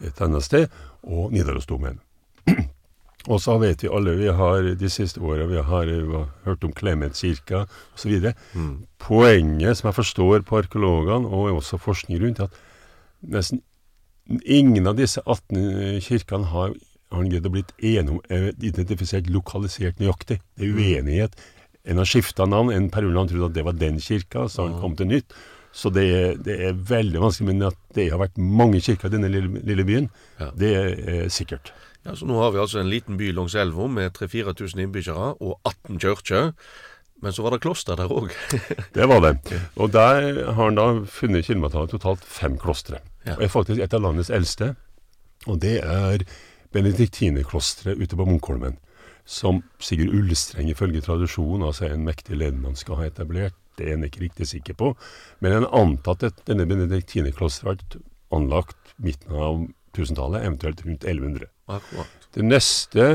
et 0.07 0.21
annet 0.23 0.47
sted. 0.47 0.69
Og 1.03 1.33
Nidarosdomen. 1.35 1.99
Og 3.29 3.41
så 3.43 3.59
vet 3.61 3.83
vi 3.85 3.91
alle, 3.93 4.17
vi 4.17 4.31
har 4.33 4.69
de 4.81 4.91
siste 4.93 5.21
åra 5.21 5.49
vi 5.51 5.61
har 5.61 5.91
uh, 5.93 6.29
hørt 6.47 6.65
om 6.65 6.73
Klemetskirka 6.73 7.67
osv. 7.95 8.31
Mm. 8.55 8.77
Poenget 9.03 9.81
som 9.81 9.91
jeg 9.91 9.99
forstår 9.99 10.47
på 10.49 10.63
arkeologene, 10.63 11.29
og 11.29 11.59
også 11.61 11.81
forskning 11.81 12.23
rundt, 12.23 12.41
er 12.41 12.49
at 12.49 12.61
nesten 13.37 13.61
ingen 14.47 14.87
av 14.87 14.97
disse 14.97 15.21
18 15.27 16.01
kirkene 16.07 16.49
har 16.53 16.73
har 17.11 17.27
greid 17.27 17.47
å 17.49 17.53
blitt 17.55 17.73
eh, 17.83 18.51
identifisert, 18.63 19.31
lokalisert 19.35 20.01
nøyaktig. 20.03 20.41
Det 20.59 20.67
er 20.67 20.77
uenighet. 20.77 21.41
En 21.91 22.01
har 22.01 22.09
skifta 22.09 22.47
navn. 22.47 22.73
En 22.75 22.91
periode 22.93 23.19
han 23.19 23.31
trodde 23.31 23.49
at 23.51 23.57
det 23.57 23.65
var 23.67 23.79
den 23.79 23.99
kirka, 24.03 24.47
så 24.49 24.69
han 24.69 24.79
kom 24.83 24.97
til 24.99 25.11
nytt. 25.11 25.35
Så 25.75 25.91
det 25.95 26.05
er, 26.15 26.39
det 26.43 26.57
er 26.69 26.79
veldig 26.91 27.23
vanskelig. 27.23 27.49
Men 27.51 27.69
at 27.71 27.79
det 27.97 28.09
har 28.13 28.23
vært 28.23 28.39
mange 28.39 28.83
kirker 28.85 29.11
i 29.11 29.15
denne 29.17 29.31
lille, 29.33 29.63
lille 29.67 29.87
byen, 29.87 30.11
Ja. 30.41 30.51
det 30.59 30.73
er 30.77 31.29
sikkert. 31.35 31.73
Ja, 32.07 32.15
så 32.17 32.27
Nå 32.27 32.39
har 32.41 32.55
vi 32.55 32.63
altså 32.63 32.81
en 32.81 32.91
liten 32.91 33.19
by 33.21 33.33
langs 33.37 33.55
elva 33.55 33.87
med 33.91 34.15
3000-4000 34.17 34.87
innbyggere 34.87 35.35
og 35.37 35.59
18 35.69 36.01
kirker. 36.01 36.53
Men 37.21 37.35
så 37.37 37.45
var 37.45 37.53
det 37.53 37.61
kloster 37.61 37.99
der 38.01 38.09
òg. 38.09 38.33
Det 38.97 39.09
var 39.09 39.21
det. 39.21 39.61
Og 39.77 39.93
der 39.93 40.45
har 40.47 40.63
han 40.65 40.79
da 40.79 40.87
funnet 41.05 41.45
kildemateriale 41.45 41.93
totalt 41.93 42.25
fem 42.25 42.57
klostre. 42.59 43.03
Ja. 43.27 43.37
Og 43.37 43.45
er 43.45 43.53
faktisk 43.53 43.83
et 43.85 43.95
av 43.95 44.01
landets 44.01 44.33
eldste. 44.33 44.75
Og 45.47 45.61
det 45.61 45.81
er 45.85 46.25
benediktinerklosteret 46.73 48.01
ute 48.01 48.17
på 48.17 48.25
Munkholmen. 48.25 48.79
Som 49.29 49.61
Sigurd 49.79 50.15
Ullstreng 50.17 50.71
ifølge 50.73 51.03
tradisjonen, 51.05 51.67
altså 51.69 51.91
en 51.91 52.07
mektig 52.07 52.39
ledermann, 52.41 52.77
skal 52.77 53.03
ha 53.03 53.11
etablert. 53.11 53.55
Det 53.77 53.89
er 53.89 53.99
en 53.99 54.09
ikke 54.09 54.25
riktig 54.25 54.49
sikker 54.49 54.77
på. 54.81 54.95
Men 55.45 55.61
en 55.61 55.69
antatt 55.77 56.25
at 56.25 56.41
denne 56.49 56.67
benediktinerklosteret 56.69 57.85
ble 57.93 58.03
anlagt 58.33 58.95
midten 58.97 59.37
av 59.37 59.61
1000-tallet, 59.97 60.45
eventuelt 60.47 60.85
rundt 60.87 61.05
1100. 61.05 61.51
Akkurat. 61.77 62.29
Det 62.35 62.45
neste 62.47 63.07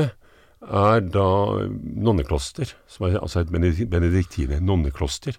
er 0.66 1.00
da 1.12 1.26
nonnekloster, 1.70 2.72
som 2.90 3.06
er 3.06 3.18
altså 3.20 3.42
et 3.44 3.52
benediktine 3.52 4.58
nonnekloster, 4.64 5.36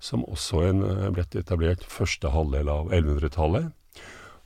som 0.00 0.22
også 0.28 0.62
en, 0.68 0.82
er 0.84 1.14
blitt 1.16 1.34
etablert 1.36 1.82
første 1.88 2.30
halvdel 2.30 2.68
av 2.70 2.92
1100-tallet. 2.94 3.72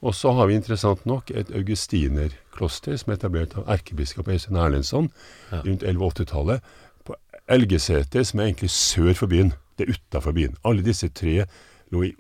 Og 0.03 0.15
så 0.19 0.33
har 0.35 0.49
vi 0.51 0.57
interessant 0.59 1.05
nok 1.07 1.31
et 1.31 1.51
augustinerkloster 1.55 2.97
som 2.99 3.13
er 3.13 3.19
etablert 3.21 3.53
av 3.61 3.69
erkebiskop 3.71 4.31
Øystein 4.33 4.59
Erlendsson 4.59 5.11
Ja. 5.53 5.61
rundt 5.63 5.83
1180-tallet 5.85 6.65
på 7.07 7.15
Elgeseter, 7.49 8.23
som 8.27 8.41
er 8.41 8.51
egentlig 8.51 8.71
sør 8.71 9.13
for 9.15 9.31
byen. 9.31 9.53
Det 9.79 9.87
er 9.89 9.95
utafor 9.95 10.33
byen. 10.33 10.57
Alle 10.65 10.83
disse 10.83 11.09
tre 11.09 11.45
lå 11.93 12.03
i 12.03 12.15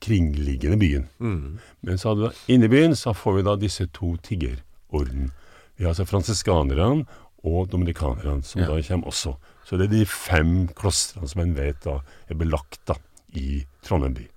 omkringliggende 0.00 0.78
byen. 0.78 1.08
Mm. 1.18 1.58
Men 1.82 1.98
så 1.98 2.08
hadde 2.08 2.30
vi 2.46 2.54
inne 2.54 2.64
i 2.64 2.68
byen 2.68 2.96
så 2.96 3.12
får 3.12 3.36
vi 3.36 3.42
da 3.42 3.56
disse 3.56 3.86
to 3.86 4.16
tiggerorden. 4.22 5.30
Vi 5.76 5.84
har 5.84 5.90
altså 5.90 6.04
fransiskanerne 6.04 7.06
og 7.44 7.70
dominikanerne, 7.72 8.42
som 8.42 8.60
Ja. 8.60 8.66
da 8.66 8.82
kommer 8.82 9.06
også. 9.06 9.34
Så 9.64 9.76
det 9.76 9.84
er 9.86 9.98
de 9.98 10.06
fem 10.06 10.68
klostrene 10.68 11.28
som 11.28 11.40
en 11.40 11.54
vet 11.56 11.84
da 11.84 12.00
er 12.28 12.34
belagt 12.34 12.80
da 12.86 12.94
i 13.34 13.64
Trondheim 13.82 14.14
by. 14.14 14.28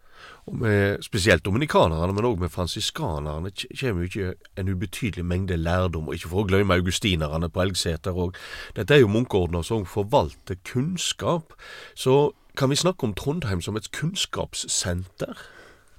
Og 0.45 0.55
med 0.55 1.01
spesielt 1.01 1.43
dominikanerne, 1.45 2.13
men 2.13 2.25
òg 2.25 2.37
med 2.39 2.49
fransiskanerne, 2.51 3.51
kommer 3.79 4.03
jo 4.03 4.09
ikke 4.09 4.33
en 4.57 4.69
ubetydelig 4.69 5.25
mengde 5.25 5.57
lærdom. 5.57 6.07
Og 6.07 6.13
ikke 6.15 6.29
for 6.29 6.43
å 6.43 6.47
glemme 6.47 6.73
augustinerne 6.73 7.49
på 7.49 7.61
Elgseter 7.61 8.11
òg. 8.11 8.35
Dette 8.75 8.93
er 8.93 8.99
jo 8.99 9.07
munkeordener 9.07 9.63
som 9.63 9.85
forvalter 9.85 10.55
kunnskap. 10.65 11.53
Så 11.95 12.33
kan 12.57 12.69
vi 12.69 12.79
snakke 12.79 13.07
om 13.07 13.13
Trondheim 13.17 13.61
som 13.61 13.77
et 13.79 13.91
kunnskapssenter? 13.95 15.37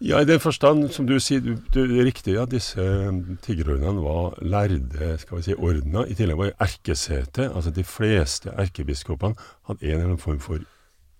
Ja, 0.05 0.21
i 0.21 0.27
den 0.29 0.41
forstand, 0.43 0.89
som 0.93 1.07
du 1.07 1.15
sier, 1.23 1.41
du, 1.41 1.55
du, 1.73 1.85
det 1.89 2.01
er 2.03 2.09
riktig 2.09 2.35
at 2.37 2.51
disse 2.53 2.83
um, 2.83 3.39
tiggerordnene 3.45 4.03
var 4.03 4.35
lærde 4.43 5.15
skal 5.23 5.39
vi 5.39 5.47
si, 5.47 5.55
ordener. 5.55 6.11
I 6.11 6.17
tillegg 6.19 6.41
var 6.41 6.51
det 6.51 6.67
erkesete. 6.67 7.47
Altså 7.49 7.73
de 7.75 7.85
fleste 7.87 8.53
erkebiskopene 8.53 9.39
hadde 9.69 9.87
en 9.87 9.95
eller 9.95 10.11
annen 10.11 10.21
form 10.23 10.43
for 10.43 10.61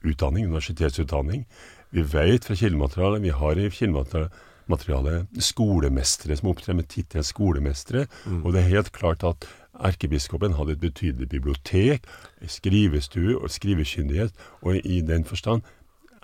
utdanning, 0.05 0.51
universitetsutdanning. 0.51 1.47
Vi 1.95 2.03
vet 2.13 2.45
fra 2.45 2.59
kildematerialet, 2.59 3.23
vi 3.23 3.33
har 3.33 3.63
i 3.63 3.71
kildematerialet 3.73 5.39
skolemestere 5.49 6.37
som 6.37 6.51
opptrer 6.51 6.77
med 6.77 6.91
tittelen 6.91 7.25
skolemestere, 7.25 8.09
og 8.43 8.53
det 8.53 8.61
er 8.61 8.73
helt 8.75 8.93
klart 8.93 9.25
at 9.25 9.47
erkebiskopen 9.81 10.55
hadde 10.59 10.77
et 10.77 10.81
betydelig 10.81 11.29
bibliotek, 11.29 12.07
skrivestue 12.47 13.39
og 13.39 13.51
skrivekyndighet, 13.51 14.33
og 14.63 14.77
i 14.77 15.01
den 15.01 15.25
forstand, 15.25 15.63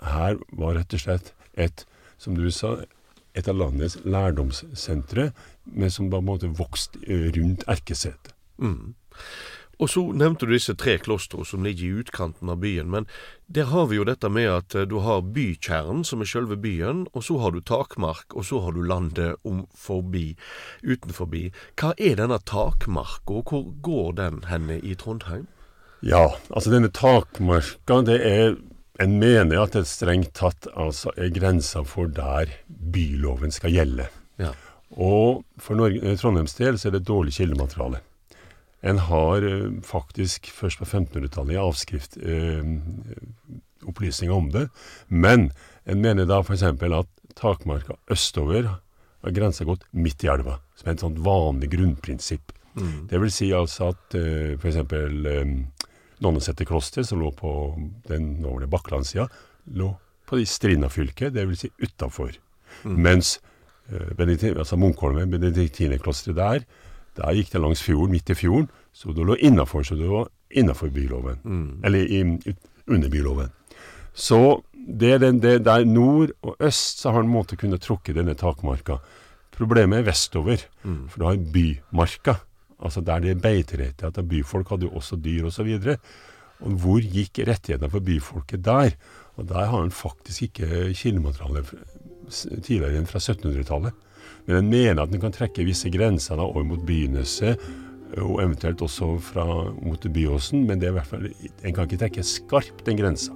her 0.01 0.37
var 0.57 0.77
rett 0.79 0.93
og 0.93 1.03
slett 1.03 1.33
et, 1.53 1.85
som 2.17 2.35
du 2.35 2.49
sa, 2.51 2.77
et 3.35 3.47
av 3.47 3.55
landets 3.55 3.97
lærdomssentre, 4.03 5.29
men 5.65 5.93
som 5.93 6.09
på 6.11 6.19
en 6.19 6.27
måte 6.27 6.49
vokste 6.57 6.99
eh, 7.07 7.29
rundt 7.35 7.63
erkesetet. 7.67 8.33
Mm. 8.57 8.93
Og 9.81 9.89
så 9.89 10.03
nevnte 10.13 10.45
du 10.45 10.53
disse 10.53 10.75
tre 10.77 10.99
klostrene 11.01 11.47
som 11.47 11.63
ligger 11.65 11.85
i 11.87 12.01
utkanten 12.03 12.51
av 12.53 12.59
byen. 12.61 12.91
Men 12.93 13.07
der 13.49 13.71
har 13.71 13.87
vi 13.89 13.97
jo 13.97 14.05
dette 14.05 14.29
med 14.29 14.49
at 14.53 14.75
eh, 14.77 14.85
du 14.85 14.99
har 15.01 15.23
bykjernen, 15.33 16.03
som 16.05 16.21
er 16.21 16.29
sjølve 16.29 16.57
byen, 16.61 17.07
og 17.17 17.25
så 17.25 17.39
har 17.41 17.55
du 17.55 17.63
takmark, 17.65 18.35
og 18.37 18.45
så 18.45 18.61
har 18.61 18.77
du 18.77 18.83
landet 18.85 19.41
om 19.47 19.63
forbi, 19.73 20.35
utenforbi. 20.85 21.47
Hva 21.81 21.95
er 21.97 22.19
denne 22.21 22.37
takmarka, 22.45 23.41
og 23.41 23.49
hvor 23.49 23.65
går 23.81 24.13
den 24.21 24.43
henne 24.51 24.77
i 24.85 24.93
Trondheim? 24.93 25.47
Ja, 26.05 26.27
altså 26.49 26.73
denne 26.73 26.93
takmarka, 26.93 28.03
det 28.05 28.21
er 28.25 28.59
En 29.01 29.15
mener 29.17 29.57
at 29.57 29.73
det 29.73 29.87
strengt 29.89 30.35
tatt 30.37 30.67
altså 30.77 31.09
er 31.17 31.31
grensa 31.33 31.81
for 31.87 32.11
der 32.11 32.51
byloven 32.67 33.49
skal 33.49 33.73
gjelde. 33.73 34.05
Ja. 34.37 34.51
Og 34.93 35.41
for 35.57 35.79
Norge, 35.79 36.03
eh, 36.05 36.17
Trondheims 36.19 36.53
del 36.59 36.77
så 36.77 36.91
er 36.91 36.99
det 36.99 37.07
dårlig 37.07 37.33
kildemateriale. 37.33 38.03
En 38.81 39.01
har 39.09 39.45
eh, 39.45 39.67
faktisk 39.85 40.49
først 40.53 40.81
på 40.81 40.87
1500-tallet 40.87 41.55
i 41.55 41.61
avskrift 41.61 42.17
eh, 42.17 42.71
opplysninger 43.87 44.35
om 44.35 44.49
det. 44.53 44.67
Men 45.07 45.51
en 45.85 46.01
mener 46.01 46.29
da 46.29 46.41
f.eks. 46.41 46.63
at 46.65 47.11
takmarka 47.37 47.97
østover 48.11 48.67
har 49.21 49.35
grensa 49.35 49.65
gått 49.65 49.85
midt 49.91 50.25
i 50.25 50.31
elva, 50.33 50.59
som 50.75 50.89
er 50.89 50.97
et 50.97 51.05
sånt 51.05 51.21
vanlig 51.21 51.71
grunnprinsipp. 51.75 52.53
Mm. 52.73 53.07
Det 53.11 53.19
vil 53.21 53.33
si 53.33 53.51
altså 53.55 53.91
at 53.93 54.17
eh, 54.17 54.57
f.eks. 54.57 54.81
Eh, 54.81 55.55
Nonneseterklosteret, 56.21 57.07
som 57.09 57.17
lå 57.17 57.31
på 57.33 57.51
den 58.05 58.35
nåværende 58.43 58.69
Bakklandssida, 58.69 59.25
lå 59.73 59.87
på 60.29 60.37
de 60.37 60.45
Strinda-fylket, 60.45 61.33
det 61.33 61.47
vil 61.49 61.57
si 61.57 61.71
utafor. 61.81 62.35
Mens 62.85 63.39
eh, 63.89 64.13
Benediktin, 64.17 64.59
altså 64.61 64.77
Munkholmen, 64.77 65.33
benediktinerklosteret 65.33 66.37
der, 66.37 66.67
der 67.17 67.33
gikk 67.35 67.51
det 67.53 67.61
langs 67.61 67.81
fjorden, 67.83 68.11
midt 68.15 68.29
i 68.29 68.35
fjorden, 68.37 68.69
så 68.93 69.11
det 69.15 69.25
lå 69.25 69.35
innafor, 69.39 69.83
så 69.83 69.95
det 69.99 70.09
var 70.09 70.29
innafor 70.51 70.89
byloven. 70.91 71.39
Mm. 71.43 71.79
Eller 71.83 71.99
i, 72.07 72.21
under 72.87 73.09
byloven. 73.09 73.49
Så 74.13 74.61
det 74.73 75.13
er 75.13 75.19
den, 75.23 75.39
det 75.43 75.63
der 75.65 75.85
nord 75.85 76.31
og 76.41 76.55
øst 76.59 76.99
så 77.03 77.11
har 77.11 77.23
en 77.23 77.31
måte 77.31 77.55
kunne 77.59 77.77
trukke 77.79 78.13
denne 78.15 78.33
takmarka. 78.35 78.97
Problemet 79.55 79.99
er 79.99 80.07
vestover, 80.09 80.63
Mm. 80.83 81.07
for 81.09 81.19
da 81.19 81.25
har 81.31 81.37
bymarka. 81.53 82.35
Altså 82.81 83.01
der 83.05 83.19
det 83.19 83.31
er 83.31 83.41
beiterettigheter. 83.43 84.21
Byfolk 84.25 84.69
hadde 84.69 84.87
jo 84.87 84.95
også 84.97 85.15
dyr 85.21 85.45
osv. 85.45 85.67
Og, 85.85 85.97
og 86.61 86.71
hvor 86.81 86.99
gikk 87.01 87.39
rettighetene 87.47 87.89
for 87.91 87.99
byfolket 87.99 88.63
der? 88.65 88.95
Og 89.37 89.47
der 89.47 89.65
har 89.69 89.83
en 89.83 89.91
faktisk 89.91 90.41
ikke 90.43 90.93
kildemateriale 90.93 91.63
tidligere 92.63 92.97
enn 92.97 93.07
fra 93.09 93.19
1700-tallet. 93.19 93.93
Men 94.47 94.61
en 94.61 94.71
mener 94.71 95.03
at 95.03 95.13
en 95.13 95.23
kan 95.23 95.35
trekke 95.35 95.65
visse 95.67 95.91
grenser 95.93 96.39
da 96.39 96.47
over 96.47 96.65
mot 96.67 96.81
begynnelse, 96.87 97.55
og 98.19 98.41
eventuelt 98.43 98.81
også 98.83 99.13
fra 99.23 99.45
mot 99.79 100.07
Byåsen, 100.13 100.65
men 100.67 100.81
det 100.81 100.89
er 100.89 100.95
i 100.95 100.97
hvert 100.99 101.11
fall, 101.11 101.29
en 101.29 101.75
kan 101.75 101.87
ikke 101.87 102.01
trekke 102.01 102.25
skarpt 102.27 102.83
den 102.87 102.99
grensa. 102.99 103.35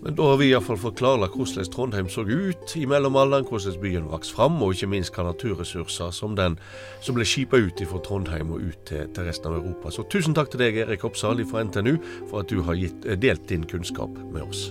Men 0.00 0.14
da 0.16 0.30
har 0.30 0.38
vi 0.40 0.46
iallfall 0.48 0.78
fått 0.80 0.96
klarlagt 0.96 1.36
hvordan 1.36 1.66
Trondheim 1.68 2.08
så 2.08 2.24
ut 2.24 2.72
i 2.80 2.86
mellomalderen, 2.88 3.44
hvordan 3.44 3.76
byen 3.82 4.08
vokste 4.08 4.38
fram, 4.38 4.56
og 4.64 4.72
ikke 4.72 4.88
minst 4.88 5.12
hva 5.12 5.26
naturressurser 5.28 6.14
som 6.16 6.38
den 6.38 6.56
som 7.04 7.18
ble 7.18 7.28
skipa 7.28 7.60
ut 7.60 7.84
fra 7.84 8.00
Trondheim 8.06 8.54
og 8.56 8.64
ut 8.64 8.80
til, 8.88 9.04
til 9.12 9.28
resten 9.28 9.52
av 9.52 9.60
Europa. 9.60 9.92
Så 9.92 10.08
tusen 10.08 10.36
takk 10.36 10.54
til 10.54 10.64
deg, 10.64 10.80
Erik 10.86 11.04
Oppsal 11.04 11.44
fra 11.50 11.66
NTNU, 11.68 11.98
for 12.30 12.40
at 12.40 12.48
du 12.48 12.64
har 12.64 12.80
gitt, 12.80 13.04
delt 13.20 13.44
din 13.52 13.68
kunnskap 13.68 14.16
med 14.32 14.46
oss. 14.48 14.70